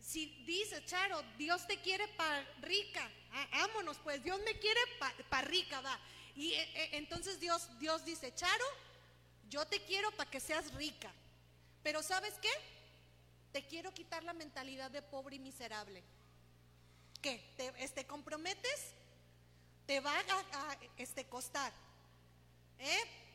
si 0.00 0.26
dice 0.44 0.84
Charo, 0.86 1.22
Dios 1.38 1.68
te 1.68 1.80
quiere 1.80 2.08
para 2.08 2.42
rica, 2.62 3.08
vámonos 3.52 3.96
pues, 4.00 4.24
Dios 4.24 4.40
me 4.44 4.58
quiere 4.58 4.80
para 5.28 5.42
rica, 5.42 5.80
va. 5.82 5.96
Y 6.34 6.54
eh, 6.54 6.68
eh, 6.74 6.88
entonces 6.94 7.38
Dios, 7.38 7.68
Dios 7.78 8.04
dice, 8.04 8.34
Charo, 8.34 8.64
yo 9.48 9.64
te 9.68 9.80
quiero 9.84 10.10
para 10.16 10.28
que 10.28 10.40
seas 10.40 10.74
rica. 10.74 11.12
Pero 11.84 12.02
¿sabes 12.02 12.34
qué? 12.42 12.50
Te 13.52 13.64
quiero 13.68 13.94
quitar 13.94 14.24
la 14.24 14.32
mentalidad 14.32 14.90
de 14.90 15.00
pobre 15.00 15.36
y 15.36 15.38
miserable. 15.38 16.02
¿Qué? 17.22 17.54
¿Te 17.56 17.72
este, 17.84 18.04
comprometes? 18.04 18.94
Te 19.86 20.00
va 20.00 20.12
a, 20.12 20.72
a 20.72 20.78
este, 20.96 21.24
costar. 21.26 21.72
¿Eh? 22.80 23.29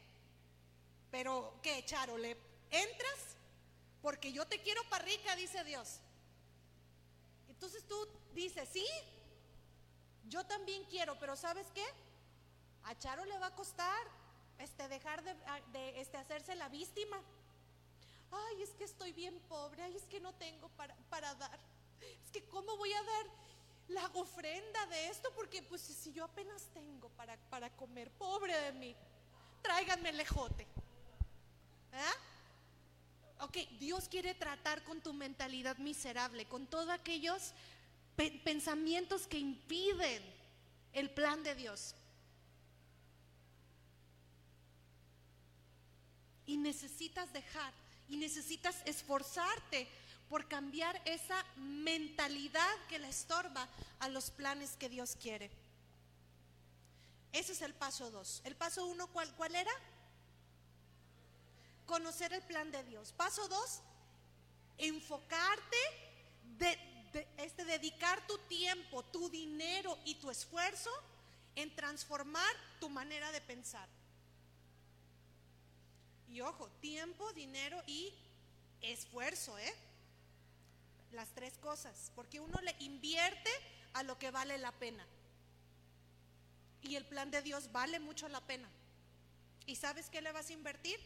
Pero, 1.12 1.60
¿qué, 1.62 1.84
Charo? 1.86 2.18
¿Le 2.18 2.38
entras? 2.72 3.38
Porque 4.02 4.32
yo 4.32 4.46
te 4.46 4.62
quiero 4.62 4.82
para 4.90 5.06
rica, 5.06 5.36
dice 5.36 5.64
Dios. 5.64 6.00
Entonces 7.48 7.88
tú 7.88 7.96
dices, 8.34 8.68
sí, 8.72 8.86
yo 10.28 10.46
también 10.46 10.84
quiero, 10.86 11.18
pero 11.20 11.36
¿sabes 11.36 11.68
qué? 11.74 11.86
A 12.84 12.98
Charo 12.98 13.26
le 13.26 13.38
va 13.40 13.48
a 13.48 13.56
costar 13.56 14.08
este, 14.60 14.88
dejar 14.88 15.24
de, 15.24 16.02
este, 16.02 16.18
hacerse 16.18 16.56
la 16.56 16.70
víctima. 16.70 17.22
Ay, 18.32 18.62
es 18.62 18.72
que 18.72 18.84
estoy 18.84 19.14
bien 19.14 19.40
pobre, 19.48 19.84
ay, 19.84 19.96
es 19.96 20.04
que 20.04 20.20
no 20.20 20.34
tengo 20.36 20.70
para, 20.70 20.96
para 21.10 21.34
dar. 21.36 21.60
Es 22.02 22.32
que 22.32 22.46
¿cómo 22.50 22.76
voy 22.78 22.92
a 22.92 23.04
dar 23.04 23.26
la 23.88 24.06
ofrenda 24.08 24.86
de 24.88 25.08
esto? 25.08 25.32
Porque 25.36 25.62
pues 25.64 25.82
si 25.82 26.12
yo 26.12 26.26
apenas 26.26 26.64
tengo 26.74 27.10
para, 27.10 27.38
para 27.50 27.70
comer, 27.76 28.12
pobre 28.12 28.60
de 28.62 28.74
mí, 28.74 28.96
tráiganme 29.62 30.10
el 30.10 30.18
lejote. 30.18 30.68
¿Ah? 31.96 33.46
Ok, 33.46 33.58
Dios 33.80 34.08
quiere 34.10 34.34
tratar 34.34 34.84
con 34.84 35.02
tu 35.02 35.14
mentalidad 35.14 35.78
miserable, 35.78 36.46
con 36.46 36.68
todos 36.68 36.90
aquellos 36.90 37.54
pensamientos 38.44 39.28
que 39.28 39.40
impiden 39.40 40.24
el 40.94 41.10
plan 41.10 41.44
de 41.44 41.56
Dios. 41.56 41.96
Y 46.46 46.58
necesitas 46.58 47.32
dejar, 47.34 47.74
y 48.08 48.18
necesitas 48.18 48.78
esforzarte 48.86 49.88
por 50.30 50.48
cambiar 50.48 51.02
esa 51.06 51.46
mentalidad 51.58 52.76
que 52.88 53.00
le 53.00 53.10
estorba 53.10 53.68
a 54.00 54.10
los 54.10 54.32
planes 54.32 54.76
que 54.78 54.90
Dios 54.90 55.18
quiere. 55.22 55.52
Ese 57.32 57.52
es 57.52 57.62
el 57.62 57.74
paso 57.74 58.12
dos. 58.12 58.42
El 58.46 58.56
paso 58.56 58.86
uno, 58.86 59.08
¿cuál, 59.08 59.34
cuál 59.36 59.56
era? 59.56 59.72
Conocer 61.86 62.34
el 62.34 62.42
plan 62.44 62.72
de 62.72 62.84
Dios. 62.84 63.14
Paso 63.14 63.48
dos, 63.48 63.82
enfocarte, 64.78 65.78
este, 67.38 67.66
dedicar 67.66 68.26
tu 68.28 68.38
tiempo, 68.50 69.04
tu 69.04 69.30
dinero 69.30 69.98
y 70.06 70.16
tu 70.16 70.30
esfuerzo 70.30 70.92
en 71.56 71.74
transformar 71.76 72.54
tu 72.80 72.90
manera 72.90 73.32
de 73.32 73.42
pensar. 73.42 73.88
Y 76.28 76.42
ojo, 76.42 76.70
tiempo, 76.82 77.32
dinero 77.34 77.82
y 77.88 78.14
esfuerzo, 78.82 79.58
¿eh? 79.58 79.74
Las 81.12 81.30
tres 81.30 81.58
cosas, 81.60 82.12
porque 82.16 82.42
uno 82.42 82.60
le 82.62 82.76
invierte 82.80 83.50
a 83.94 84.04
lo 84.04 84.20
que 84.20 84.32
vale 84.32 84.58
la 84.58 84.74
pena. 84.74 85.06
Y 86.82 86.96
el 86.96 87.06
plan 87.06 87.32
de 87.32 87.42
Dios 87.42 87.72
vale 87.72 88.00
mucho 88.00 88.28
la 88.28 88.42
pena. 88.42 88.70
¿Y 89.66 89.78
sabes 89.78 90.10
qué 90.10 90.22
le 90.22 90.32
vas 90.32 90.50
a 90.50 90.54
invertir? 90.54 91.00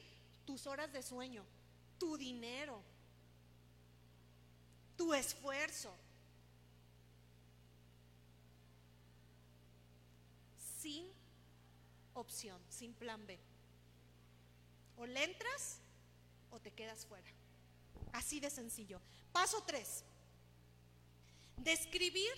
Tus 0.49 0.65
horas 0.65 0.91
de 0.91 1.03
sueño, 1.03 1.45
tu 1.99 2.17
dinero, 2.17 2.81
tu 4.97 5.13
esfuerzo. 5.13 5.95
Sin 10.81 11.07
opción, 12.15 12.59
sin 12.67 12.95
plan 12.95 13.27
B. 13.27 13.37
O 14.97 15.05
le 15.05 15.23
entras 15.23 15.81
o 16.49 16.59
te 16.59 16.71
quedas 16.71 17.05
fuera. 17.05 17.29
Así 18.11 18.39
de 18.39 18.49
sencillo. 18.49 18.99
Paso 19.31 19.61
3. 19.67 20.03
Describir 21.57 22.33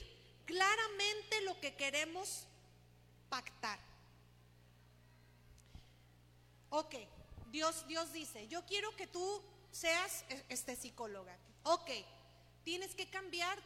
claramente 0.46 1.40
lo 1.46 1.58
que 1.62 1.78
queremos 1.78 2.46
pactar. 3.30 3.80
Ok, 6.72 6.96
Dios, 7.52 7.86
Dios 7.88 8.14
dice, 8.14 8.48
yo 8.48 8.66
quiero 8.66 8.96
que 8.96 9.08
tú 9.08 9.42
seas 9.72 10.24
e, 10.30 10.46
este 10.50 10.76
psicóloga. 10.76 11.38
Ok, 11.64 11.90
tienes 12.64 12.96
que 12.96 13.10
cambiar 13.10 13.58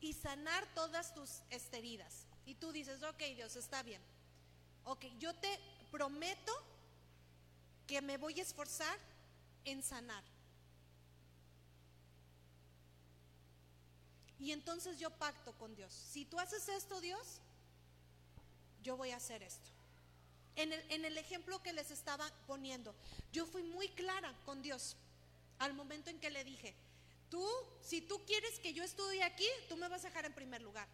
y 0.00 0.12
sanar 0.12 0.66
todas 0.74 1.14
tus 1.14 1.42
heridas. 1.50 2.26
Y 2.44 2.54
tú 2.54 2.72
dices, 2.72 3.02
ok, 3.02 3.22
Dios, 3.34 3.56
está 3.56 3.82
bien. 3.82 4.00
Ok, 4.84 5.04
yo 5.18 5.34
te 5.34 5.58
prometo 5.90 6.52
que 7.86 8.00
me 8.00 8.16
voy 8.16 8.38
a 8.40 8.42
esforzar 8.42 8.98
en 9.64 9.82
sanar. 9.82 10.22
Y 14.38 14.52
entonces 14.52 14.98
yo 14.98 15.10
pacto 15.10 15.52
con 15.58 15.74
Dios. 15.74 15.92
Si 15.92 16.24
tú 16.24 16.38
haces 16.38 16.68
esto, 16.68 17.00
Dios, 17.00 17.40
yo 18.82 18.96
voy 18.96 19.10
a 19.10 19.16
hacer 19.16 19.42
esto. 19.42 19.75
En 20.56 20.72
el, 21.04 21.18
ejemplo 21.18 21.62
que 21.62 21.74
les 21.74 21.90
estaba 21.90 22.30
poniendo, 22.46 22.94
yo 23.30 23.44
fui 23.44 23.62
muy 23.62 23.88
clara 23.90 24.34
con 24.46 24.62
Dios 24.62 24.96
al 25.58 25.74
momento 25.74 26.08
en 26.08 26.18
que 26.18 26.30
le 26.30 26.44
dije, 26.44 26.74
tú, 27.30 27.46
si 27.82 28.00
tú 28.00 28.24
quieres 28.24 28.58
que 28.60 28.72
yo 28.72 28.82
estudie 28.82 29.22
aquí, 29.22 29.46
tú 29.68 29.76
me 29.76 29.88
vas 29.88 30.04
a 30.04 30.08
dejar 30.08 30.24
en 30.24 30.32
primer 30.32 30.62
lugar. 30.62 30.88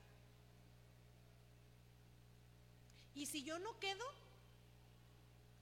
Y 3.14 3.27
si 3.27 3.44
yo 3.44 3.61
no 3.61 3.79
quedo, 3.79 4.05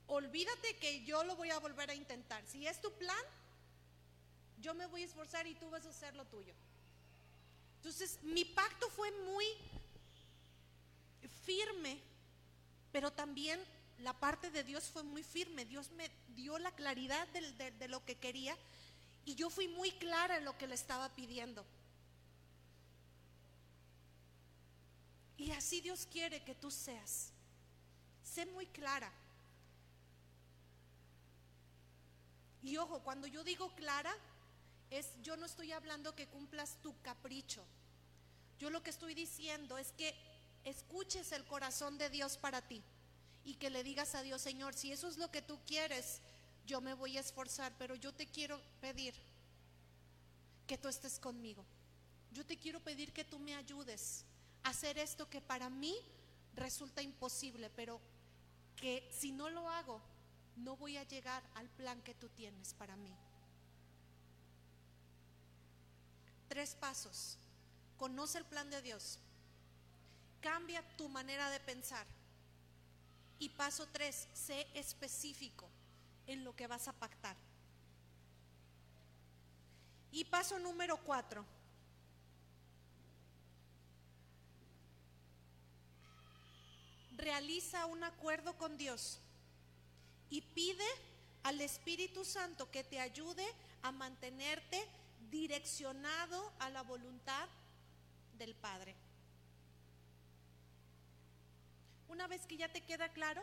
olvídate 0.07 0.77
que 0.79 1.05
yo 1.05 1.23
lo 1.25 1.37
voy 1.37 1.51
a 1.51 1.59
volver 1.59 1.91
a 1.91 1.95
intentar. 1.95 2.43
Si 2.47 2.67
es 2.67 2.81
tu 2.81 2.91
plan, 2.93 3.25
yo 4.63 4.73
me 4.73 4.87
voy 4.87 5.03
a 5.03 5.07
esforzar 5.07 5.47
y 5.47 5.55
tú 5.57 5.69
vas 5.69 5.85
a 5.85 5.91
hacer 5.91 6.15
lo 6.17 6.25
tuyo. 6.25 6.55
Entonces, 7.77 8.19
mi 8.23 8.47
pacto 8.47 8.89
fue 8.91 9.11
muy 9.11 9.45
firme, 11.45 11.99
pero 12.93 13.11
también 13.13 13.61
la 14.03 14.13
parte 14.13 14.51
de 14.51 14.65
Dios 14.65 14.85
fue 14.85 15.03
muy 15.03 15.23
firme. 15.23 15.65
Dios 15.65 15.91
me, 15.93 16.11
dio 16.35 16.59
la 16.59 16.73
claridad 16.73 17.27
de, 17.29 17.89
lo 17.89 18.05
que 18.05 18.17
quería 18.17 18.57
y 19.25 19.35
yo 19.35 19.51
fui 19.51 19.69
muy 19.69 19.93
clara 19.93 20.39
en 20.39 20.45
lo 20.45 20.57
que 20.57 20.67
le 20.67 20.75
estaba 20.75 21.09
pidiendo. 21.11 21.65
Y 25.37 25.53
así 25.53 25.81
Dios 25.81 26.07
quiere 26.11 26.43
que 26.43 26.55
tú 26.55 26.71
seas. 26.71 27.31
Sé 28.23 28.47
muy 28.47 28.67
clara. 28.67 29.11
Y 32.63 32.77
ojo, 32.77 33.01
cuando 33.01 33.27
yo 33.27 33.43
digo 33.43 33.75
clara, 33.75 34.15
es 34.91 35.09
yo 35.23 35.37
no 35.37 35.47
estoy 35.47 35.73
hablando 35.73 36.15
que 36.15 36.27
cumplas 36.27 36.77
tu 36.83 36.95
capricho. 37.01 37.65
Yo 38.59 38.69
lo 38.69 38.83
que 38.83 38.91
estoy 38.91 39.15
diciendo 39.15 39.79
es 39.79 39.93
que 39.93 40.15
escuches 40.65 41.33
el 41.33 41.47
corazón 41.47 41.97
de 41.97 42.11
Dios 42.11 42.37
para 42.37 42.61
ti 42.61 42.83
y 43.51 43.55
que 43.55 43.69
le 43.69 43.83
digas 43.83 44.15
a 44.15 44.23
Dios, 44.23 44.41
Señor, 44.41 44.75
si 44.75 44.93
eso 44.93 45.09
es 45.09 45.17
lo 45.19 45.29
que 45.33 45.43
tú 45.43 45.59
quieres, 45.67 46.21
yo 46.67 46.81
me 46.81 46.95
voy 46.95 47.17
a 47.17 47.21
esforzar, 47.21 47.73
pero 47.79 47.97
yo 47.97 48.15
te 48.15 48.27
quiero 48.27 48.61
pedir 48.81 49.13
que 50.69 50.79
tú 50.79 50.87
estés 50.87 51.19
conmigo. 51.19 51.65
Yo 52.31 52.47
te 52.47 52.57
quiero 52.57 52.79
pedir 52.79 53.13
que 53.13 53.25
tú 53.25 53.41
me 53.41 53.57
ayudes 53.57 54.25
a 54.63 54.69
hacer 54.69 54.99
esto 54.99 55.29
que 55.29 55.41
para 55.41 55.69
mí 55.69 55.97
resulta 56.55 57.03
imposible, 57.03 57.71
pero 57.71 58.01
que 58.77 59.11
si 59.13 59.33
no 59.33 59.51
lo 59.51 59.69
hago, 59.69 60.01
no 60.55 60.77
voy 60.77 60.97
a 60.97 61.03
llegar 61.03 61.43
al 61.57 61.69
plan 61.71 62.01
que 62.03 62.15
tú 62.15 62.29
tienes 62.29 62.73
para 62.75 62.95
mí. 62.95 63.13
Tres 66.47 66.77
pasos. 66.77 67.37
Conoce 67.99 68.39
el 68.39 68.45
plan 68.45 68.71
de 68.71 68.81
Dios. 68.81 69.19
Cambia 70.41 70.85
tu 70.97 71.09
manera 71.09 71.51
de 71.51 71.59
pensar. 71.59 72.07
Y 73.41 73.49
paso 73.49 73.89
tres, 73.91 74.29
sé 74.33 74.69
específico 74.75 75.69
en 76.27 76.45
lo 76.45 76.55
que 76.55 76.69
vas 76.69 76.87
a 76.87 76.93
pactar. 76.93 77.37
Y 80.13 80.25
paso 80.27 80.59
número 80.59 80.97
cuatro. 80.99 81.45
Realiza 87.17 87.87
un 87.87 88.05
acuerdo 88.05 88.57
con 88.57 88.77
Dios 88.77 89.19
y 90.31 90.43
pide 90.43 90.87
al 91.43 91.61
Espíritu 91.61 92.25
Santo 92.25 92.71
que 92.71 92.85
te 92.85 93.01
ayude 93.01 93.47
a 93.83 93.91
mantenerte 93.91 94.87
direccionado 95.31 96.53
a 96.59 96.69
la 96.71 96.83
voluntad 96.83 97.49
del 98.39 98.55
Padre. 98.55 98.95
Una 102.11 102.27
vez 102.27 102.45
que 102.45 102.57
ya 102.57 102.69
te 102.69 102.81
queda 102.81 103.09
claro, 103.09 103.41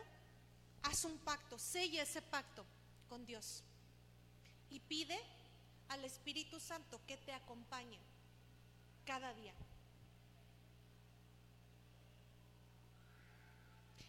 haz 0.82 1.04
un 1.04 1.16
pacto, 1.18 1.58
sella 1.58 2.02
ese 2.02 2.20
pacto 2.20 2.64
con 3.08 3.24
Dios 3.24 3.62
y 4.68 4.78
pide 4.80 5.18
al 5.88 6.04
Espíritu 6.04 6.60
Santo 6.60 7.00
que 7.06 7.16
te 7.16 7.32
acompañe 7.32 7.98
cada 9.06 9.32
día. 9.32 9.54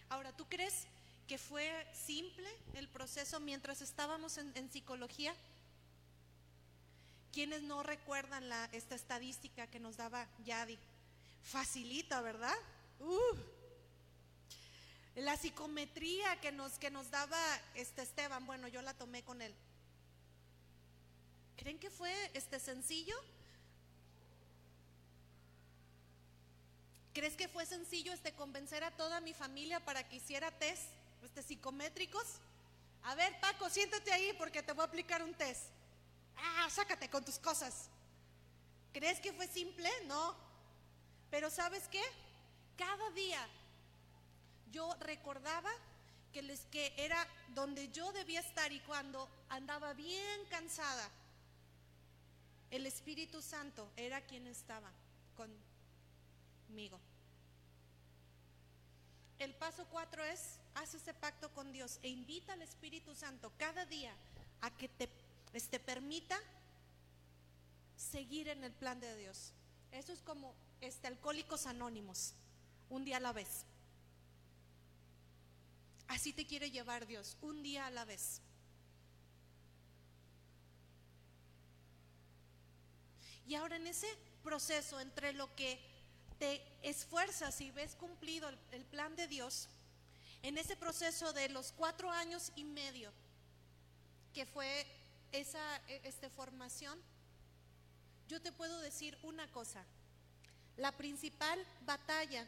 Ahora, 0.09 0.35
¿tú 0.35 0.45
crees 0.49 0.87
que 1.29 1.37
fue 1.37 1.87
simple 1.93 2.49
el 2.73 2.89
proceso 2.89 3.39
mientras 3.39 3.81
estábamos 3.81 4.37
en, 4.37 4.71
psicología? 4.71 5.33
¿Quiénes 7.31 7.61
no 7.61 7.81
recuerdan 7.81 8.51
esta 8.73 8.95
estadística 8.95 9.67
que 9.67 9.79
nos 9.79 9.95
daba 9.95 10.27
Yadi? 10.43 10.77
Facilita, 11.43 12.19
¿verdad? 12.19 12.55
Uh. 12.99 13.58
La 15.15 15.35
psicometría 15.37 16.39
que 16.39 16.51
nos, 16.51 16.79
que 16.79 16.89
nos 16.89 17.09
daba 17.11 17.39
este 17.75 18.01
Esteban, 18.01 18.45
bueno, 18.45 18.67
yo 18.67 18.81
la 18.81 18.93
tomé 18.93 19.23
con 19.23 19.41
él. 19.41 19.53
¿Creen 21.57 21.79
que 21.79 21.89
fue 21.89 22.13
este 22.33 22.59
sencillo? 22.59 23.15
¿Crees 27.13 27.35
que 27.35 27.49
fue 27.49 27.65
sencillo 27.65 28.13
este 28.13 28.33
convencer 28.33 28.83
a 28.83 28.91
toda 28.91 29.19
mi 29.19 29.33
familia 29.33 29.83
para 29.83 30.07
que 30.07 30.17
hiciera 30.17 30.51
test 30.57 30.83
este 31.21 31.43
psicométricos? 31.43 32.25
A 33.03 33.15
ver, 33.15 33.37
Paco, 33.41 33.69
siéntate 33.69 34.13
ahí 34.13 34.33
porque 34.37 34.63
te 34.63 34.71
voy 34.71 34.83
a 34.83 34.87
aplicar 34.87 35.21
un 35.21 35.33
test. 35.33 35.63
Ah, 36.37 36.69
sácate 36.69 37.09
con 37.09 37.25
tus 37.25 37.37
cosas. 37.37 37.89
¿Crees 38.93 39.19
que 39.19 39.33
fue 39.33 39.47
simple? 39.47 39.89
No. 40.05 40.35
Pero 41.29 41.49
¿sabes 41.49 41.87
qué? 41.89 42.01
Cada 42.77 43.09
día 43.11 43.45
yo 44.71 44.93
recordaba 45.01 45.69
que, 46.31 46.41
les, 46.41 46.61
que 46.65 46.93
era 46.97 47.27
donde 47.55 47.89
yo 47.89 48.11
debía 48.13 48.39
estar 48.39 48.71
y 48.71 48.79
cuando 48.81 49.27
andaba 49.49 49.93
bien 49.93 50.45
cansada, 50.49 51.09
el 52.71 52.85
Espíritu 52.85 53.41
Santo 53.41 53.89
era 53.97 54.21
quien 54.21 54.45
estaba 54.47 54.91
conmigo. 55.35 56.99
El 59.39 59.53
paso 59.55 59.87
cuatro 59.89 60.23
es, 60.23 60.59
haz 60.75 60.93
ese 60.93 61.13
pacto 61.13 61.49
con 61.53 61.71
Dios 61.71 61.99
e 62.03 62.09
invita 62.09 62.53
al 62.53 62.61
Espíritu 62.61 63.15
Santo 63.15 63.51
cada 63.57 63.85
día 63.85 64.13
a 64.61 64.69
que 64.71 64.89
te 64.89 65.09
este, 65.53 65.79
permita 65.79 66.37
seguir 67.95 68.49
en 68.49 68.63
el 68.63 68.73
plan 68.73 68.99
de 68.99 69.15
Dios. 69.15 69.53
Eso 69.91 70.11
es 70.11 70.21
como 70.21 70.53
este, 70.81 71.07
alcohólicos 71.07 71.65
anónimos, 71.65 72.33
un 72.89 73.05
día 73.05 73.17
a 73.17 73.21
la 73.21 73.33
vez. 73.33 73.65
Así 76.09 76.33
te 76.33 76.45
quiere 76.45 76.71
llevar 76.71 77.05
Dios, 77.05 77.37
un 77.39 77.61
día 77.61 77.85
a 77.85 77.91
la 77.91 78.03
vez. 78.03 78.41
Y 83.45 83.53
ahora 83.53 83.75
en 83.75 83.85
ese 83.85 84.07
proceso 84.43 84.99
entre 84.99 85.33
lo 85.33 85.55
que 85.55 85.79
te 86.39 86.63
esfuerzas 86.81 87.61
y 87.61 87.69
ves 87.69 87.95
cumplido 87.95 88.49
el, 88.71 88.85
plan 88.85 89.15
de 89.15 89.27
Dios, 89.27 89.69
en 90.41 90.57
ese 90.57 90.75
proceso 90.75 91.31
de 91.31 91.47
los 91.49 91.71
cuatro 91.73 92.09
años 92.09 92.51
y 92.55 92.63
medio 92.63 93.11
que 94.33 94.47
fue 94.47 94.87
esa 95.31 95.77
e, 95.87 96.01
este, 96.05 96.29
formación, 96.31 96.99
yo 98.27 98.41
te 98.41 98.51
puedo 98.51 98.79
decir 98.81 99.15
una 99.21 99.51
cosa. 99.51 99.85
La 100.75 100.91
principal 100.91 101.63
batalla 101.81 102.47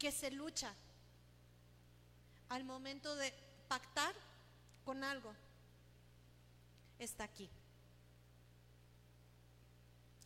que 0.00 0.10
se 0.10 0.32
lucha 0.32 0.72
al 2.48 2.64
momento 2.64 3.14
de 3.14 3.32
pactar 3.68 4.12
con 4.84 5.04
algo 5.04 5.32
está 6.98 7.24
aquí. 7.24 7.48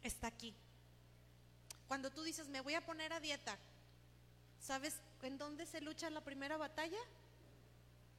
Está 0.03 0.29
aquí. 0.29 0.55
Cuando 1.89 2.11
tú 2.11 2.23
dices, 2.23 2.49
me 2.49 2.61
voy 2.61 2.75
a 2.75 2.85
poner 2.87 3.13
a 3.13 3.21
dieta, 3.21 3.59
¿sabes 4.61 4.95
en 5.23 5.39
dónde 5.39 5.67
se 5.67 5.81
lucha 5.81 6.09
la 6.09 6.23
primera 6.23 6.57
batalla? 6.57 6.99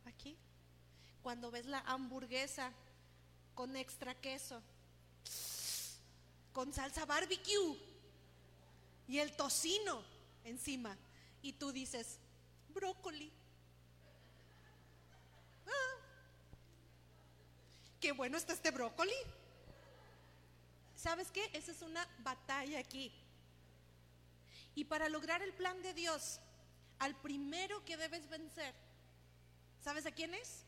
Aquí. 0.06 0.36
Cuando 1.24 1.52
ves 1.52 1.66
la 1.66 1.80
hamburguesa 1.80 2.72
con 3.56 3.76
extra 3.76 4.14
queso, 4.16 4.62
con 6.54 6.74
salsa 6.74 7.06
barbecue 7.06 7.78
y 9.08 9.20
el 9.20 9.36
tocino 9.36 10.04
encima. 10.44 10.96
Y 11.46 11.54
tú 11.54 11.72
dices, 11.72 12.18
brócoli. 12.74 13.32
qué 18.02 18.12
bueno 18.14 18.36
está 18.36 18.54
este 18.54 18.72
brócoli. 18.72 19.14
¿Sabes 20.96 21.30
qué? 21.30 21.48
Esa 21.54 21.72
es 21.72 21.84
una 21.84 22.08
batalla 22.24 22.80
aquí. 22.80 23.12
Y 24.74 24.86
para 24.86 25.08
lograr 25.08 25.44
el 25.44 25.54
plan 25.54 25.80
de 25.84 25.94
Dios, 25.94 26.40
al 26.98 27.16
primero 27.22 27.86
que 27.86 27.96
debes 27.96 28.28
vencer, 28.28 28.74
¿sabes 29.84 30.08
a 30.08 30.12
quién 30.12 30.34
es? 30.34 30.64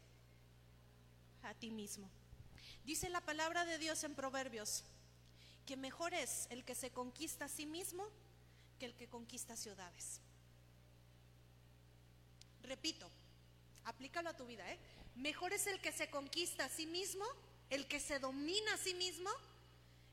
A 1.42 1.56
ti 1.56 1.72
mismo. 1.72 2.08
Dice 2.86 3.10
la 3.10 3.22
palabra 3.22 3.66
de 3.66 3.80
Dios 3.80 4.04
en 4.04 4.14
Proverbios 4.14 4.84
que 5.66 5.76
mejor 5.76 6.14
es 6.14 6.46
el 6.52 6.64
que 6.64 6.76
se 6.76 6.92
conquista 6.92 7.46
a 7.46 7.50
sí 7.50 7.66
mismo 7.66 8.08
que 8.78 8.86
el 8.86 8.96
que 8.96 9.10
conquista 9.10 9.58
ciudades. 9.58 10.22
Repito, 12.68 13.10
aplícalo 13.86 14.30
a 14.30 14.36
tu 14.36 14.46
vida, 14.46 14.70
¿eh? 14.70 14.78
Mejor 15.16 15.54
es 15.54 15.66
el 15.68 15.80
que 15.80 15.94
se 15.94 16.10
conquista 16.10 16.66
a 16.66 16.70
sí 16.70 16.86
mismo, 16.86 17.26
el 17.70 17.88
que 17.88 18.00
se 18.00 18.20
domina 18.20 18.74
a 18.74 18.78
sí 18.78 18.94
mismo, 18.94 19.30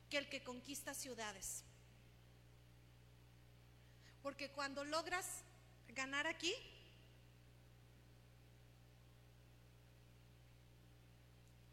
que 0.09 0.17
el 0.17 0.29
que 0.29 0.43
conquista 0.43 0.93
ciudades. 0.93 1.63
Porque 4.23 4.49
cuando 4.51 4.85
logras 4.85 5.43
ganar 5.89 6.27
aquí, 6.27 6.53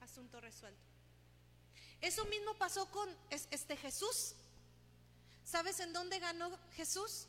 asunto 0.01 0.41
resuelto. 0.41 0.83
Eso 2.01 2.25
mismo 2.27 2.55
pasó 2.59 2.91
con 2.91 3.09
este 3.31 3.77
Jesús. 3.77 4.35
¿Sabes 5.45 5.79
en 5.79 5.93
dónde 5.93 6.19
ganó 6.19 6.59
Jesús? 6.73 7.29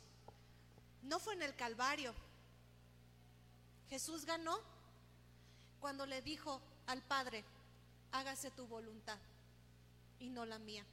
No 1.02 1.20
fue 1.20 1.34
en 1.34 1.42
el 1.42 1.54
Calvario, 1.54 2.12
Jesús 3.88 4.24
ganó 4.24 4.58
cuando 5.80 6.06
le 6.06 6.22
dijo 6.22 6.60
al 6.86 7.02
Padre, 7.02 7.44
hágase 8.12 8.50
tu 8.50 8.66
voluntad 8.66 9.18
y 10.18 10.30
no 10.30 10.46
la 10.46 10.58
mía. 10.58 10.84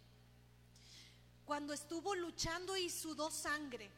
Cuando 1.46 1.74
estuvo 1.74 2.16
luchando 2.16 2.76
y 2.78 2.90
sudó 2.90 3.32
sangre 3.32 3.90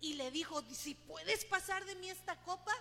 y 0.00 0.14
le 0.14 0.30
dijo, 0.30 0.62
si 0.72 0.94
puedes 0.94 1.44
pasar 1.44 1.84
de 1.84 1.94
mí 1.96 2.10
esta 2.10 2.36
copa, 2.42 2.72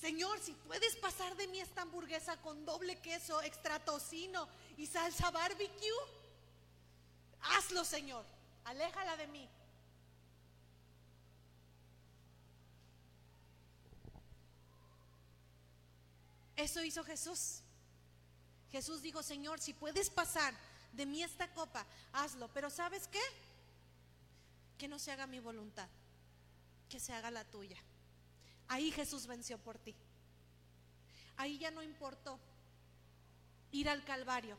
Señor, 0.00 0.40
si 0.40 0.52
puedes 0.52 0.96
pasar 0.96 1.36
de 1.36 1.46
mí 1.46 1.60
esta 1.60 1.82
hamburguesa 1.82 2.36
con 2.42 2.64
doble 2.64 2.96
queso, 3.00 3.40
extra 3.42 3.78
tocino 3.84 4.48
y 4.76 4.86
salsa 4.86 5.30
barbecue, 5.30 5.90
hazlo, 7.40 7.84
Señor, 7.84 8.24
aléjala 8.64 9.16
de 9.16 9.28
mí. 9.28 9.48
Eso 16.56 16.82
hizo 16.84 17.04
Jesús. 17.04 17.62
Jesús 18.70 19.02
dijo, 19.02 19.22
Señor, 19.22 19.60
si 19.60 19.74
puedes 19.74 20.10
pasar 20.10 20.54
de 20.92 21.06
mí 21.06 21.22
esta 21.22 21.52
copa, 21.52 21.86
hazlo. 22.12 22.48
Pero 22.52 22.70
¿sabes 22.70 23.08
qué? 23.08 23.22
Que 24.78 24.88
no 24.88 24.98
se 24.98 25.12
haga 25.12 25.26
mi 25.26 25.40
voluntad, 25.40 25.88
que 26.88 27.00
se 27.00 27.12
haga 27.12 27.30
la 27.30 27.44
tuya. 27.44 27.76
Ahí 28.68 28.90
Jesús 28.90 29.26
venció 29.26 29.58
por 29.58 29.78
ti. 29.78 29.94
Ahí 31.36 31.58
ya 31.58 31.70
no 31.70 31.82
importó 31.82 32.38
ir 33.70 33.88
al 33.88 34.04
Calvario, 34.04 34.56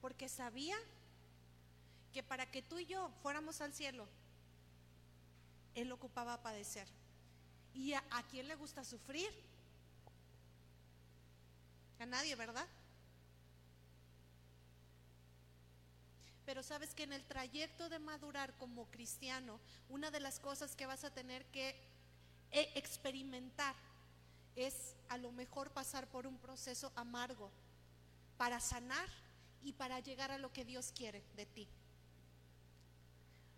porque 0.00 0.28
sabía 0.28 0.76
que 2.12 2.22
para 2.22 2.50
que 2.50 2.62
tú 2.62 2.78
y 2.78 2.86
yo 2.86 3.10
fuéramos 3.22 3.60
al 3.60 3.72
cielo, 3.72 4.06
Él 5.74 5.90
ocupaba 5.92 6.42
padecer. 6.42 6.86
¿Y 7.74 7.94
a, 7.94 8.04
a 8.10 8.22
quién 8.24 8.48
le 8.48 8.54
gusta 8.54 8.84
sufrir? 8.84 9.32
A 12.02 12.06
nadie, 12.06 12.34
¿verdad? 12.34 12.66
Pero 16.44 16.64
sabes 16.64 16.94
que 16.96 17.04
en 17.04 17.12
el 17.12 17.24
trayecto 17.24 17.88
de 17.88 18.00
madurar 18.00 18.56
como 18.58 18.90
cristiano, 18.90 19.60
una 19.88 20.10
de 20.10 20.18
las 20.18 20.40
cosas 20.40 20.74
que 20.74 20.84
vas 20.84 21.04
a 21.04 21.14
tener 21.14 21.46
que 21.52 21.80
e 22.50 22.72
experimentar 22.74 23.76
es 24.56 24.96
a 25.10 25.16
lo 25.16 25.30
mejor 25.30 25.70
pasar 25.70 26.08
por 26.08 26.26
un 26.26 26.38
proceso 26.38 26.92
amargo 26.96 27.52
para 28.36 28.58
sanar 28.58 29.08
y 29.62 29.72
para 29.72 30.00
llegar 30.00 30.32
a 30.32 30.38
lo 30.38 30.52
que 30.52 30.64
Dios 30.64 30.90
quiere 30.90 31.22
de 31.36 31.46
ti. 31.46 31.68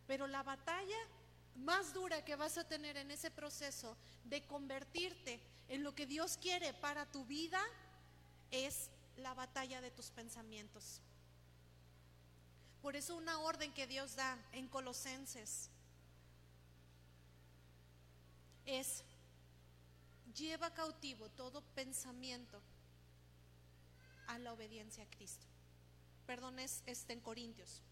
Pero 0.06 0.26
la 0.26 0.42
batalla 0.42 0.98
más 1.56 1.94
dura 1.94 2.22
que 2.26 2.36
vas 2.36 2.58
a 2.58 2.68
tener 2.68 2.98
en 2.98 3.10
ese 3.10 3.30
proceso 3.30 3.96
de 4.24 4.46
convertirte 4.46 5.40
en 5.68 5.82
lo 5.82 5.94
que 5.94 6.04
Dios 6.04 6.36
quiere 6.36 6.74
para 6.74 7.10
tu 7.10 7.24
vida 7.24 7.64
es 8.54 8.90
la 9.16 9.34
batalla 9.34 9.80
de 9.80 9.90
tus 9.90 10.10
pensamientos. 10.10 11.00
Por 12.82 12.96
eso 12.96 13.16
una 13.16 13.38
orden 13.40 13.72
que 13.72 13.86
Dios 13.86 14.14
da 14.14 14.38
en 14.52 14.68
Colosenses 14.68 15.70
es 18.66 19.02
lleva 20.34 20.72
cautivo 20.74 21.30
todo 21.30 21.62
pensamiento 21.74 22.60
a 24.26 24.38
la 24.38 24.52
obediencia 24.52 25.04
a 25.04 25.10
Cristo. 25.10 25.46
Perdón, 26.26 26.58
es 26.58 26.82
este 26.86 27.12
en 27.12 27.20
Corintios. 27.20 27.82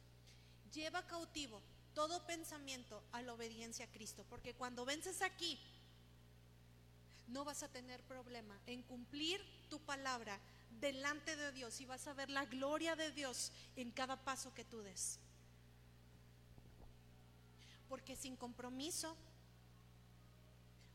Lleva 0.72 1.06
cautivo 1.06 1.62
todo 1.94 2.26
pensamiento 2.26 3.02
a 3.12 3.22
la 3.22 3.34
obediencia 3.34 3.84
a 3.84 3.92
Cristo, 3.92 4.24
porque 4.28 4.54
cuando 4.54 4.84
vences 4.84 5.20
aquí, 5.22 5.58
no 7.28 7.44
vas 7.44 7.62
a 7.62 7.68
tener 7.68 8.02
problema 8.04 8.58
en 8.66 8.82
cumplir 8.82 9.40
tu 9.68 9.80
palabra 9.80 10.38
delante 10.80 11.36
de 11.36 11.52
Dios 11.52 11.80
y 11.80 11.86
vas 11.86 12.06
a 12.06 12.14
ver 12.14 12.30
la 12.30 12.44
gloria 12.46 12.96
de 12.96 13.10
Dios 13.12 13.52
en 13.76 13.90
cada 13.90 14.16
paso 14.16 14.52
que 14.54 14.64
tú 14.64 14.80
des. 14.82 15.18
Porque 17.88 18.16
sin 18.16 18.36
compromiso 18.36 19.16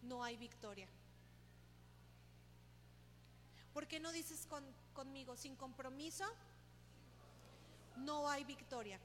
no 0.02 0.24
hay 0.24 0.38
victoria. 0.38 0.88
¿Por 3.74 3.88
qué 3.88 4.00
no 4.00 4.12
dices 4.12 4.48
conmigo, 4.94 5.38
sin 5.38 5.56
compromiso 5.56 6.26
no 7.98 8.28
hay 8.28 8.44
victoria? 8.44 9.00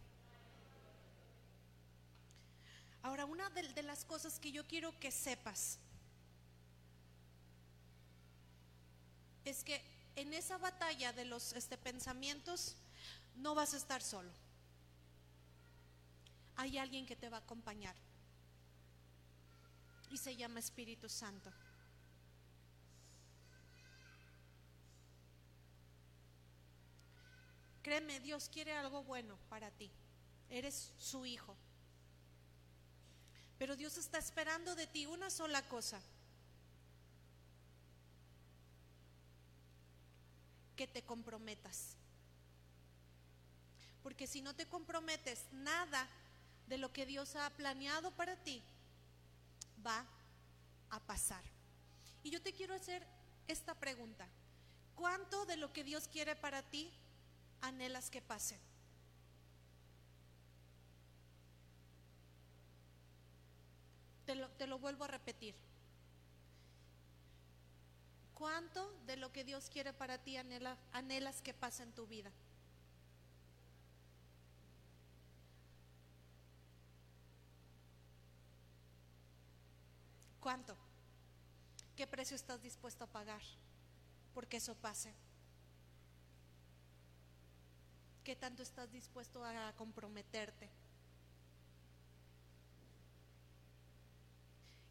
Ahora, 3.02 3.26
una 3.26 3.50
de 3.50 3.82
las 3.82 4.04
cosas 4.04 4.38
que 4.38 4.52
yo 4.52 4.66
quiero 4.66 4.98
que 4.98 5.10
sepas 5.10 5.78
es 9.44 9.64
que 9.64 9.91
en 10.16 10.34
esa 10.34 10.58
batalla 10.58 11.12
de 11.12 11.24
los 11.24 11.52
este, 11.52 11.78
pensamientos 11.78 12.76
no 13.36 13.54
vas 13.54 13.74
a 13.74 13.78
estar 13.78 14.02
solo. 14.02 14.30
Hay 16.56 16.78
alguien 16.78 17.06
que 17.06 17.16
te 17.16 17.28
va 17.28 17.38
a 17.38 17.40
acompañar 17.40 17.96
y 20.10 20.18
se 20.18 20.36
llama 20.36 20.60
Espíritu 20.60 21.08
Santo. 21.08 21.50
Créeme, 27.82 28.20
Dios 28.20 28.48
quiere 28.48 28.72
algo 28.74 29.02
bueno 29.02 29.36
para 29.48 29.70
ti. 29.70 29.90
Eres 30.50 30.92
su 30.98 31.26
hijo. 31.26 31.56
Pero 33.58 33.74
Dios 33.74 33.96
está 33.96 34.18
esperando 34.18 34.74
de 34.74 34.86
ti 34.86 35.06
una 35.06 35.30
sola 35.30 35.62
cosa. 35.68 36.00
Que 40.82 40.88
te 40.88 41.02
comprometas. 41.04 41.94
Porque 44.02 44.26
si 44.26 44.42
no 44.42 44.52
te 44.52 44.66
comprometes, 44.66 45.44
nada 45.52 46.08
de 46.66 46.76
lo 46.76 46.92
que 46.92 47.06
Dios 47.06 47.36
ha 47.36 47.48
planeado 47.50 48.10
para 48.10 48.34
ti 48.42 48.60
va 49.86 50.04
a 50.90 50.98
pasar. 50.98 51.44
Y 52.24 52.30
yo 52.30 52.42
te 52.42 52.52
quiero 52.52 52.74
hacer 52.74 53.06
esta 53.46 53.76
pregunta. 53.76 54.26
¿Cuánto 54.96 55.46
de 55.46 55.56
lo 55.56 55.72
que 55.72 55.84
Dios 55.84 56.08
quiere 56.08 56.34
para 56.34 56.68
ti 56.68 56.90
anhelas 57.60 58.10
que 58.10 58.20
pase? 58.20 58.58
Te 64.26 64.34
lo, 64.34 64.48
te 64.50 64.66
lo 64.66 64.80
vuelvo 64.80 65.04
a 65.04 65.06
repetir. 65.06 65.54
¿Cuánto 68.42 68.92
de 69.06 69.16
lo 69.16 69.30
que 69.30 69.44
Dios 69.44 69.70
quiere 69.70 69.92
para 69.92 70.18
ti 70.18 70.36
anhela, 70.36 70.76
anhelas 70.90 71.40
que 71.42 71.54
pase 71.54 71.84
en 71.84 71.92
tu 71.92 72.08
vida? 72.08 72.32
¿Cuánto? 80.40 80.76
¿Qué 81.94 82.08
precio 82.08 82.34
estás 82.34 82.60
dispuesto 82.60 83.04
a 83.04 83.06
pagar 83.06 83.42
porque 84.34 84.56
eso 84.56 84.74
pase? 84.74 85.14
¿Qué 88.24 88.34
tanto 88.34 88.64
estás 88.64 88.90
dispuesto 88.90 89.44
a 89.44 89.72
comprometerte? 89.76 90.68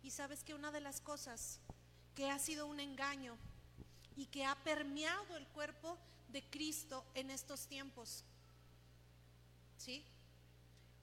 Y 0.04 0.12
sabes 0.12 0.42
que 0.46 0.54
una 0.54 0.72
de 0.72 0.80
las 0.80 1.02
cosas 1.02 1.60
que 2.16 2.30
ha 2.30 2.40
sido 2.40 2.68
un 2.68 2.80
engaño 2.80 3.38
y 4.16 4.26
que 4.26 4.46
ha 4.46 4.56
permeado 4.56 5.38
el 5.38 5.48
cuerpo 5.48 5.98
de 6.30 6.44
Cristo 6.44 7.04
en 7.14 7.32
estos 7.32 7.68
tiempos, 7.68 8.24
¿sí? 9.78 10.04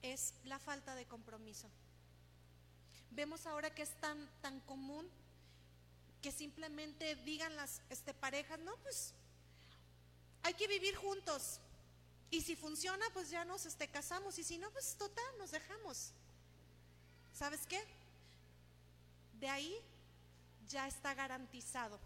Es 0.01 0.33
la 0.45 0.59
falta 0.59 0.95
de 0.95 1.05
compromiso. 1.05 1.69
Vemos 3.11 3.45
ahora 3.45 3.73
que 3.73 3.81
es 3.81 3.91
tan, 3.99 4.29
tan 4.41 4.59
común 4.61 5.07
que 6.21 6.31
simplemente 6.31 7.15
digan 7.15 7.55
las 7.55 7.81
este, 7.89 8.13
parejas, 8.13 8.59
no, 8.59 8.75
pues 8.77 9.13
hay 10.43 10.53
que 10.53 10.67
vivir 10.67 10.95
juntos. 10.95 11.59
Y 12.31 12.41
si 12.41 12.55
funciona, 12.55 13.05
pues 13.13 13.29
ya 13.29 13.43
nos 13.45 13.65
este, 13.65 13.87
casamos. 13.87 14.37
Y 14.37 14.43
si 14.43 14.57
no, 14.57 14.69
pues 14.71 14.95
total, 14.97 15.37
nos 15.39 15.51
dejamos. 15.51 16.11
¿Sabes 17.33 17.65
qué? 17.67 17.83
De 19.39 19.49
ahí 19.49 19.75
ya 20.69 20.87
está 20.87 21.13
garantizado. 21.13 21.99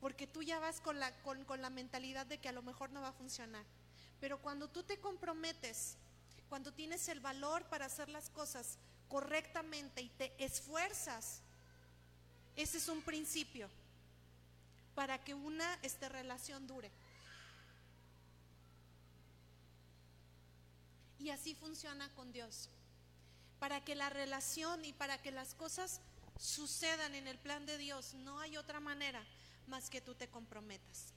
Porque 0.00 0.26
tú 0.26 0.42
ya 0.42 0.58
vas 0.58 0.80
con 0.80 1.00
la, 1.00 1.12
con, 1.22 1.44
con 1.44 1.62
la 1.62 1.70
mentalidad 1.70 2.26
de 2.26 2.38
que 2.38 2.48
a 2.48 2.52
lo 2.52 2.62
mejor 2.62 2.90
no 2.90 3.00
va 3.00 3.08
a 3.08 3.12
funcionar. 3.12 3.64
Pero 4.20 4.42
cuando 4.42 4.68
tú 4.68 4.82
te 4.82 5.00
comprometes 5.00 5.96
cuando 6.48 6.72
tienes 6.72 7.08
el 7.08 7.20
valor 7.20 7.64
para 7.64 7.86
hacer 7.86 8.08
las 8.08 8.30
cosas 8.30 8.78
correctamente 9.08 10.02
y 10.02 10.08
te 10.10 10.32
esfuerzas, 10.44 11.40
ese 12.54 12.78
es 12.78 12.88
un 12.88 13.02
principio 13.02 13.68
para 14.94 15.22
que 15.22 15.34
una 15.34 15.74
esta 15.82 16.08
relación 16.08 16.66
dure. 16.66 16.90
Y 21.18 21.30
así 21.30 21.54
funciona 21.54 22.08
con 22.14 22.30
Dios. 22.32 22.68
Para 23.58 23.84
que 23.84 23.94
la 23.94 24.10
relación 24.10 24.84
y 24.84 24.92
para 24.92 25.20
que 25.20 25.30
las 25.30 25.54
cosas 25.54 26.00
sucedan 26.38 27.14
en 27.14 27.28
el 27.28 27.38
plan 27.38 27.64
de 27.66 27.78
Dios, 27.78 28.14
no 28.14 28.38
hay 28.40 28.56
otra 28.56 28.80
manera 28.80 29.24
más 29.66 29.90
que 29.90 30.00
tú 30.00 30.14
te 30.14 30.28
comprometas. 30.28 31.12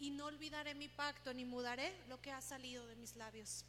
Y 0.00 0.10
no 0.10 0.26
olvidaré 0.26 0.74
mi 0.74 0.88
pacto 0.88 1.34
ni 1.34 1.44
mudaré 1.44 1.92
lo 2.08 2.20
que 2.20 2.32
ha 2.32 2.40
salido 2.40 2.86
de 2.86 2.96
mis 2.96 3.16
labios. 3.16 3.64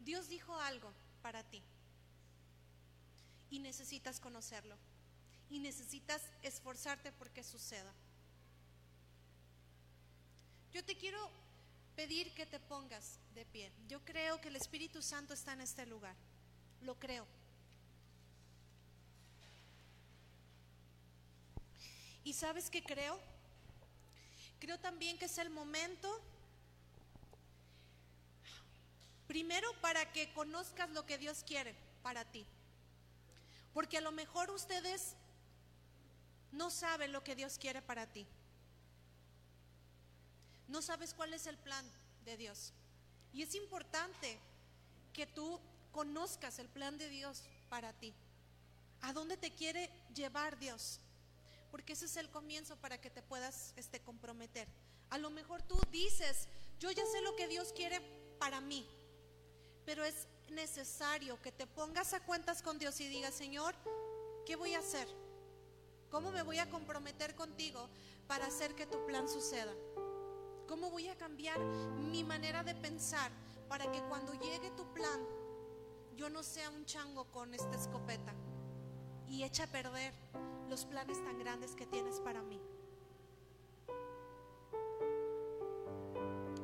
Dios 0.00 0.28
dijo 0.28 0.58
algo 0.60 0.90
para 1.22 1.42
ti 1.44 1.62
y 3.50 3.58
necesitas 3.58 4.20
conocerlo 4.20 4.76
y 5.50 5.58
necesitas 5.60 6.22
esforzarte 6.42 7.12
porque 7.12 7.44
suceda. 7.44 7.92
Yo 10.78 10.84
te 10.84 10.96
quiero 10.96 11.18
pedir 11.96 12.32
que 12.34 12.46
te 12.46 12.60
pongas 12.60 13.18
de 13.34 13.44
pie. 13.44 13.72
Yo 13.88 13.98
creo 14.04 14.40
que 14.40 14.46
el 14.46 14.54
Espíritu 14.54 15.02
Santo 15.02 15.34
está 15.34 15.52
en 15.52 15.60
este 15.60 15.84
lugar. 15.86 16.14
Lo 16.82 16.96
creo. 17.00 17.26
¿Y 22.22 22.32
sabes 22.32 22.70
qué 22.70 22.80
creo? 22.80 23.18
Creo 24.60 24.78
también 24.78 25.18
que 25.18 25.24
es 25.24 25.36
el 25.38 25.50
momento, 25.50 26.22
primero 29.26 29.68
para 29.80 30.12
que 30.12 30.32
conozcas 30.32 30.88
lo 30.90 31.04
que 31.06 31.18
Dios 31.18 31.42
quiere 31.42 31.74
para 32.04 32.24
ti. 32.24 32.46
Porque 33.74 33.98
a 33.98 34.00
lo 34.00 34.12
mejor 34.12 34.48
ustedes 34.52 35.16
no 36.52 36.70
saben 36.70 37.10
lo 37.10 37.24
que 37.24 37.34
Dios 37.34 37.58
quiere 37.58 37.82
para 37.82 38.06
ti. 38.06 38.28
No 40.68 40.82
sabes 40.82 41.14
cuál 41.14 41.34
es 41.34 41.46
el 41.46 41.56
plan 41.58 41.84
de 42.24 42.36
Dios. 42.36 42.72
Y 43.32 43.42
es 43.42 43.54
importante 43.54 44.38
que 45.12 45.26
tú 45.26 45.60
conozcas 45.92 46.58
el 46.58 46.68
plan 46.68 46.98
de 46.98 47.08
Dios 47.08 47.42
para 47.68 47.92
ti. 47.92 48.14
¿A 49.00 49.12
dónde 49.12 49.36
te 49.36 49.50
quiere 49.50 49.90
llevar 50.14 50.58
Dios? 50.58 51.00
Porque 51.70 51.94
ese 51.94 52.06
es 52.06 52.16
el 52.16 52.30
comienzo 52.30 52.76
para 52.76 53.00
que 53.00 53.10
te 53.10 53.22
puedas 53.22 53.72
este, 53.76 54.00
comprometer. 54.00 54.68
A 55.10 55.18
lo 55.18 55.30
mejor 55.30 55.62
tú 55.62 55.78
dices, 55.90 56.48
yo 56.78 56.90
ya 56.90 57.04
sé 57.06 57.20
lo 57.22 57.34
que 57.36 57.48
Dios 57.48 57.72
quiere 57.72 58.00
para 58.38 58.60
mí, 58.60 58.86
pero 59.84 60.04
es 60.04 60.26
necesario 60.50 61.40
que 61.42 61.52
te 61.52 61.66
pongas 61.66 62.12
a 62.12 62.20
cuentas 62.20 62.62
con 62.62 62.78
Dios 62.78 63.00
y 63.00 63.08
digas, 63.08 63.34
Señor, 63.34 63.74
¿qué 64.46 64.56
voy 64.56 64.74
a 64.74 64.80
hacer? 64.80 65.08
¿Cómo 66.10 66.30
me 66.32 66.42
voy 66.42 66.58
a 66.58 66.70
comprometer 66.70 67.34
contigo 67.34 67.88
para 68.26 68.46
hacer 68.46 68.74
que 68.74 68.86
tu 68.86 69.04
plan 69.06 69.28
suceda? 69.28 69.72
¿Cómo 70.68 70.90
voy 70.90 71.08
a 71.08 71.16
cambiar 71.16 71.58
mi 71.58 72.22
manera 72.22 72.62
de 72.62 72.74
pensar 72.74 73.32
para 73.68 73.90
que 73.90 74.02
cuando 74.02 74.34
llegue 74.34 74.70
tu 74.72 74.84
plan 74.92 75.18
yo 76.14 76.28
no 76.28 76.42
sea 76.42 76.68
un 76.70 76.84
chango 76.84 77.24
con 77.32 77.54
esta 77.54 77.74
escopeta 77.74 78.34
y 79.26 79.44
echa 79.44 79.64
a 79.64 79.66
perder 79.68 80.12
los 80.68 80.84
planes 80.84 81.24
tan 81.24 81.38
grandes 81.38 81.74
que 81.74 81.86
tienes 81.86 82.20
para 82.20 82.42
mí? 82.42 82.60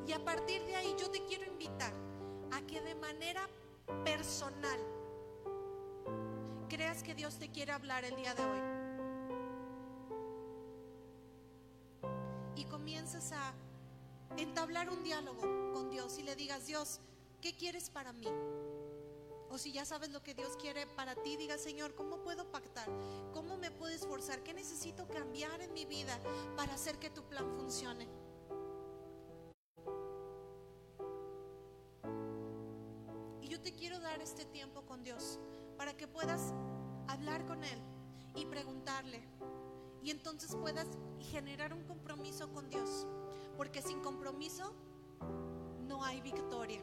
Y 0.06 0.12
a 0.12 0.22
partir 0.22 0.62
de 0.64 0.76
ahí 0.76 0.94
yo 0.98 1.10
te 1.10 1.24
quiero 1.24 1.46
invitar 1.46 1.94
a 2.52 2.60
que 2.66 2.82
de 2.82 2.94
manera 2.96 3.48
personal 4.04 4.78
creas 6.68 7.02
que 7.02 7.14
Dios 7.14 7.38
te 7.38 7.50
quiere 7.50 7.72
hablar 7.72 8.04
el 8.04 8.16
día 8.16 8.34
de 8.34 8.44
hoy. 8.44 8.60
Y 12.56 12.64
comiences 12.66 13.32
a 13.32 13.54
entablar 14.36 14.90
un 14.90 15.02
diálogo 15.02 15.72
con 15.72 15.90
Dios 15.90 16.18
y 16.18 16.22
le 16.22 16.36
digas, 16.36 16.66
Dios, 16.66 17.00
¿qué 17.40 17.56
quieres 17.56 17.90
para 17.90 18.12
mí? 18.12 18.26
O 19.50 19.58
si 19.58 19.72
ya 19.72 19.84
sabes 19.84 20.10
lo 20.10 20.22
que 20.22 20.34
Dios 20.34 20.56
quiere 20.56 20.86
para 20.86 21.14
ti, 21.14 21.36
diga, 21.36 21.58
Señor, 21.58 21.94
¿cómo 21.94 22.22
puedo 22.22 22.50
pactar? 22.50 22.88
¿Cómo 23.32 23.56
me 23.56 23.70
puedo 23.70 23.94
esforzar? 23.94 24.42
¿Qué 24.42 24.52
necesito 24.52 25.06
cambiar 25.08 25.60
en 25.60 25.72
mi 25.72 25.84
vida 25.84 26.18
para 26.56 26.74
hacer 26.74 26.98
que 26.98 27.10
tu 27.10 27.22
plan 27.28 27.48
funcione? 27.56 28.08
te 33.64 33.72
quiero 33.72 33.98
dar 33.98 34.20
este 34.20 34.44
tiempo 34.44 34.82
con 34.82 35.02
Dios 35.02 35.40
para 35.78 35.96
que 35.96 36.06
puedas 36.06 36.52
hablar 37.08 37.46
con 37.46 37.64
Él 37.64 37.80
y 38.36 38.44
preguntarle. 38.44 39.26
Y 40.02 40.10
entonces 40.10 40.54
puedas 40.54 40.86
generar 41.18 41.72
un 41.72 41.82
compromiso 41.84 42.52
con 42.52 42.68
Dios. 42.68 43.06
Porque 43.56 43.82
sin 43.82 44.00
compromiso 44.00 44.72
no 45.86 46.04
hay 46.04 46.20
victoria. 46.20 46.80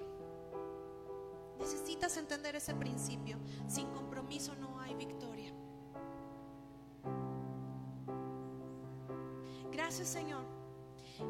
Necesitas 1.60 2.18
entender 2.18 2.56
ese 2.56 2.74
principio. 2.74 3.38
Sin 3.68 3.88
compromiso 3.90 4.56
no 4.56 4.80
hay 4.80 4.96
victoria. 4.96 5.54
Gracias 9.72 10.08
Señor. 10.08 10.46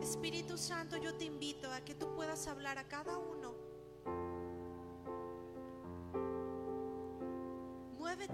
Espíritu 0.01 0.57
Santo, 0.57 0.95
yo 0.97 1.15
te 1.15 1.25
invito 1.25 1.69
a 1.71 1.81
que 1.81 1.93
tú 1.95 2.13
puedas 2.15 2.47
hablar 2.47 2.77
a 2.77 2.87
cada 2.87 3.17
uno 3.17 3.71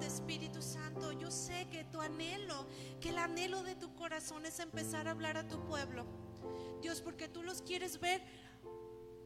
Espíritu 0.08 0.62
Santo. 0.62 1.12
Yo 1.12 1.30
sé 1.32 1.68
que 1.70 1.84
tu 1.86 2.02
anhelo, 2.02 2.66
que 3.00 3.10
el 3.10 3.18
anhelo 3.18 3.64
de 3.64 3.76
tu 3.76 3.94
corazón 3.96 4.46
es 4.46 4.60
empezar 4.60 5.08
a 5.08 5.12
hablar 5.12 5.38
a 5.38 5.48
tu 5.48 5.60
pueblo. 5.66 6.06
Dios, 6.82 7.02
porque 7.02 7.28
tú 7.28 7.44
los 7.44 7.62
quieres 7.62 8.00
ver 8.00 8.22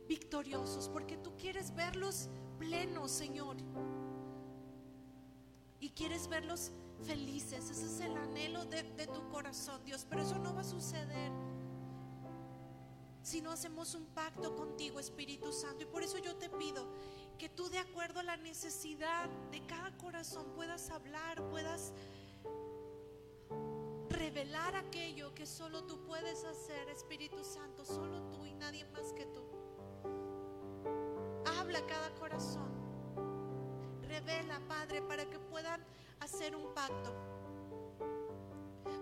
victoriosos, 0.07 0.89
porque 0.89 1.17
tú 1.17 1.35
quieres 1.37 1.73
verlos 1.75 2.29
plenos, 2.59 3.11
Señor. 3.11 3.57
Y 5.79 5.89
quieres 5.91 6.27
verlos 6.27 6.71
felices. 7.03 7.69
Ese 7.69 7.85
es 7.85 7.99
el 8.01 8.15
anhelo 8.15 8.65
de, 8.65 8.83
de 8.83 9.07
tu 9.07 9.27
corazón, 9.29 9.83
Dios. 9.85 10.05
Pero 10.09 10.21
eso 10.21 10.37
no 10.37 10.53
va 10.53 10.61
a 10.61 10.65
suceder 10.65 11.31
si 13.23 13.41
no 13.41 13.51
hacemos 13.51 13.93
un 13.93 14.05
pacto 14.07 14.55
contigo, 14.55 14.99
Espíritu 14.99 15.51
Santo. 15.51 15.83
Y 15.83 15.85
por 15.85 16.03
eso 16.03 16.17
yo 16.17 16.35
te 16.35 16.49
pido 16.49 16.87
que 17.37 17.49
tú 17.49 17.69
de 17.69 17.79
acuerdo 17.79 18.19
a 18.19 18.23
la 18.23 18.37
necesidad 18.37 19.29
de 19.51 19.65
cada 19.65 19.95
corazón 19.97 20.45
puedas 20.55 20.89
hablar, 20.89 21.47
puedas 21.49 21.93
revelar 24.21 24.75
aquello 24.75 25.33
que 25.33 25.47
solo 25.47 25.83
tú 25.85 25.97
puedes 26.05 26.43
hacer, 26.45 26.87
Espíritu 26.89 27.43
Santo, 27.43 27.83
solo 27.83 28.21
tú 28.29 28.45
y 28.45 28.53
nadie 28.53 28.85
más 28.93 29.11
que 29.13 29.25
tú. 29.25 29.41
Habla 31.57 31.83
cada 31.87 32.13
corazón. 32.15 32.69
Revela, 34.03 34.59
Padre, 34.67 35.01
para 35.01 35.25
que 35.27 35.39
puedan 35.39 35.83
hacer 36.19 36.55
un 36.55 36.71
pacto. 36.75 37.11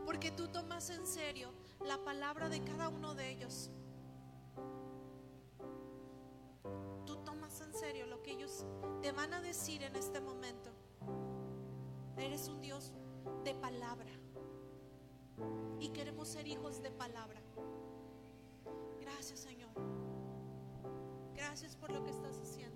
Porque 0.05 0.31
tú 0.31 0.47
tomas 0.47 0.89
en 0.89 1.05
serio 1.05 1.51
la 1.85 1.97
palabra 1.97 2.47
de 2.47 2.63
cada 2.63 2.87
uno 2.87 3.13
de 3.13 3.29
ellos. 3.29 3.71
serio 7.79 8.05
lo 8.07 8.21
que 8.21 8.31
ellos 8.31 8.65
te 9.01 9.11
van 9.13 9.33
a 9.33 9.41
decir 9.41 9.83
en 9.83 9.95
este 9.95 10.19
momento. 10.19 10.69
Eres 12.17 12.49
un 12.49 12.59
Dios 12.61 12.91
de 13.45 13.55
palabra 13.55 14.18
y 15.79 15.89
queremos 15.89 16.27
ser 16.27 16.47
hijos 16.47 16.81
de 16.81 16.91
palabra. 16.91 17.41
Gracias 18.99 19.39
Señor. 19.39 19.71
Gracias 21.35 21.75
por 21.75 21.91
lo 21.91 22.03
que 22.03 22.11
estás 22.11 22.37
haciendo. 22.37 22.68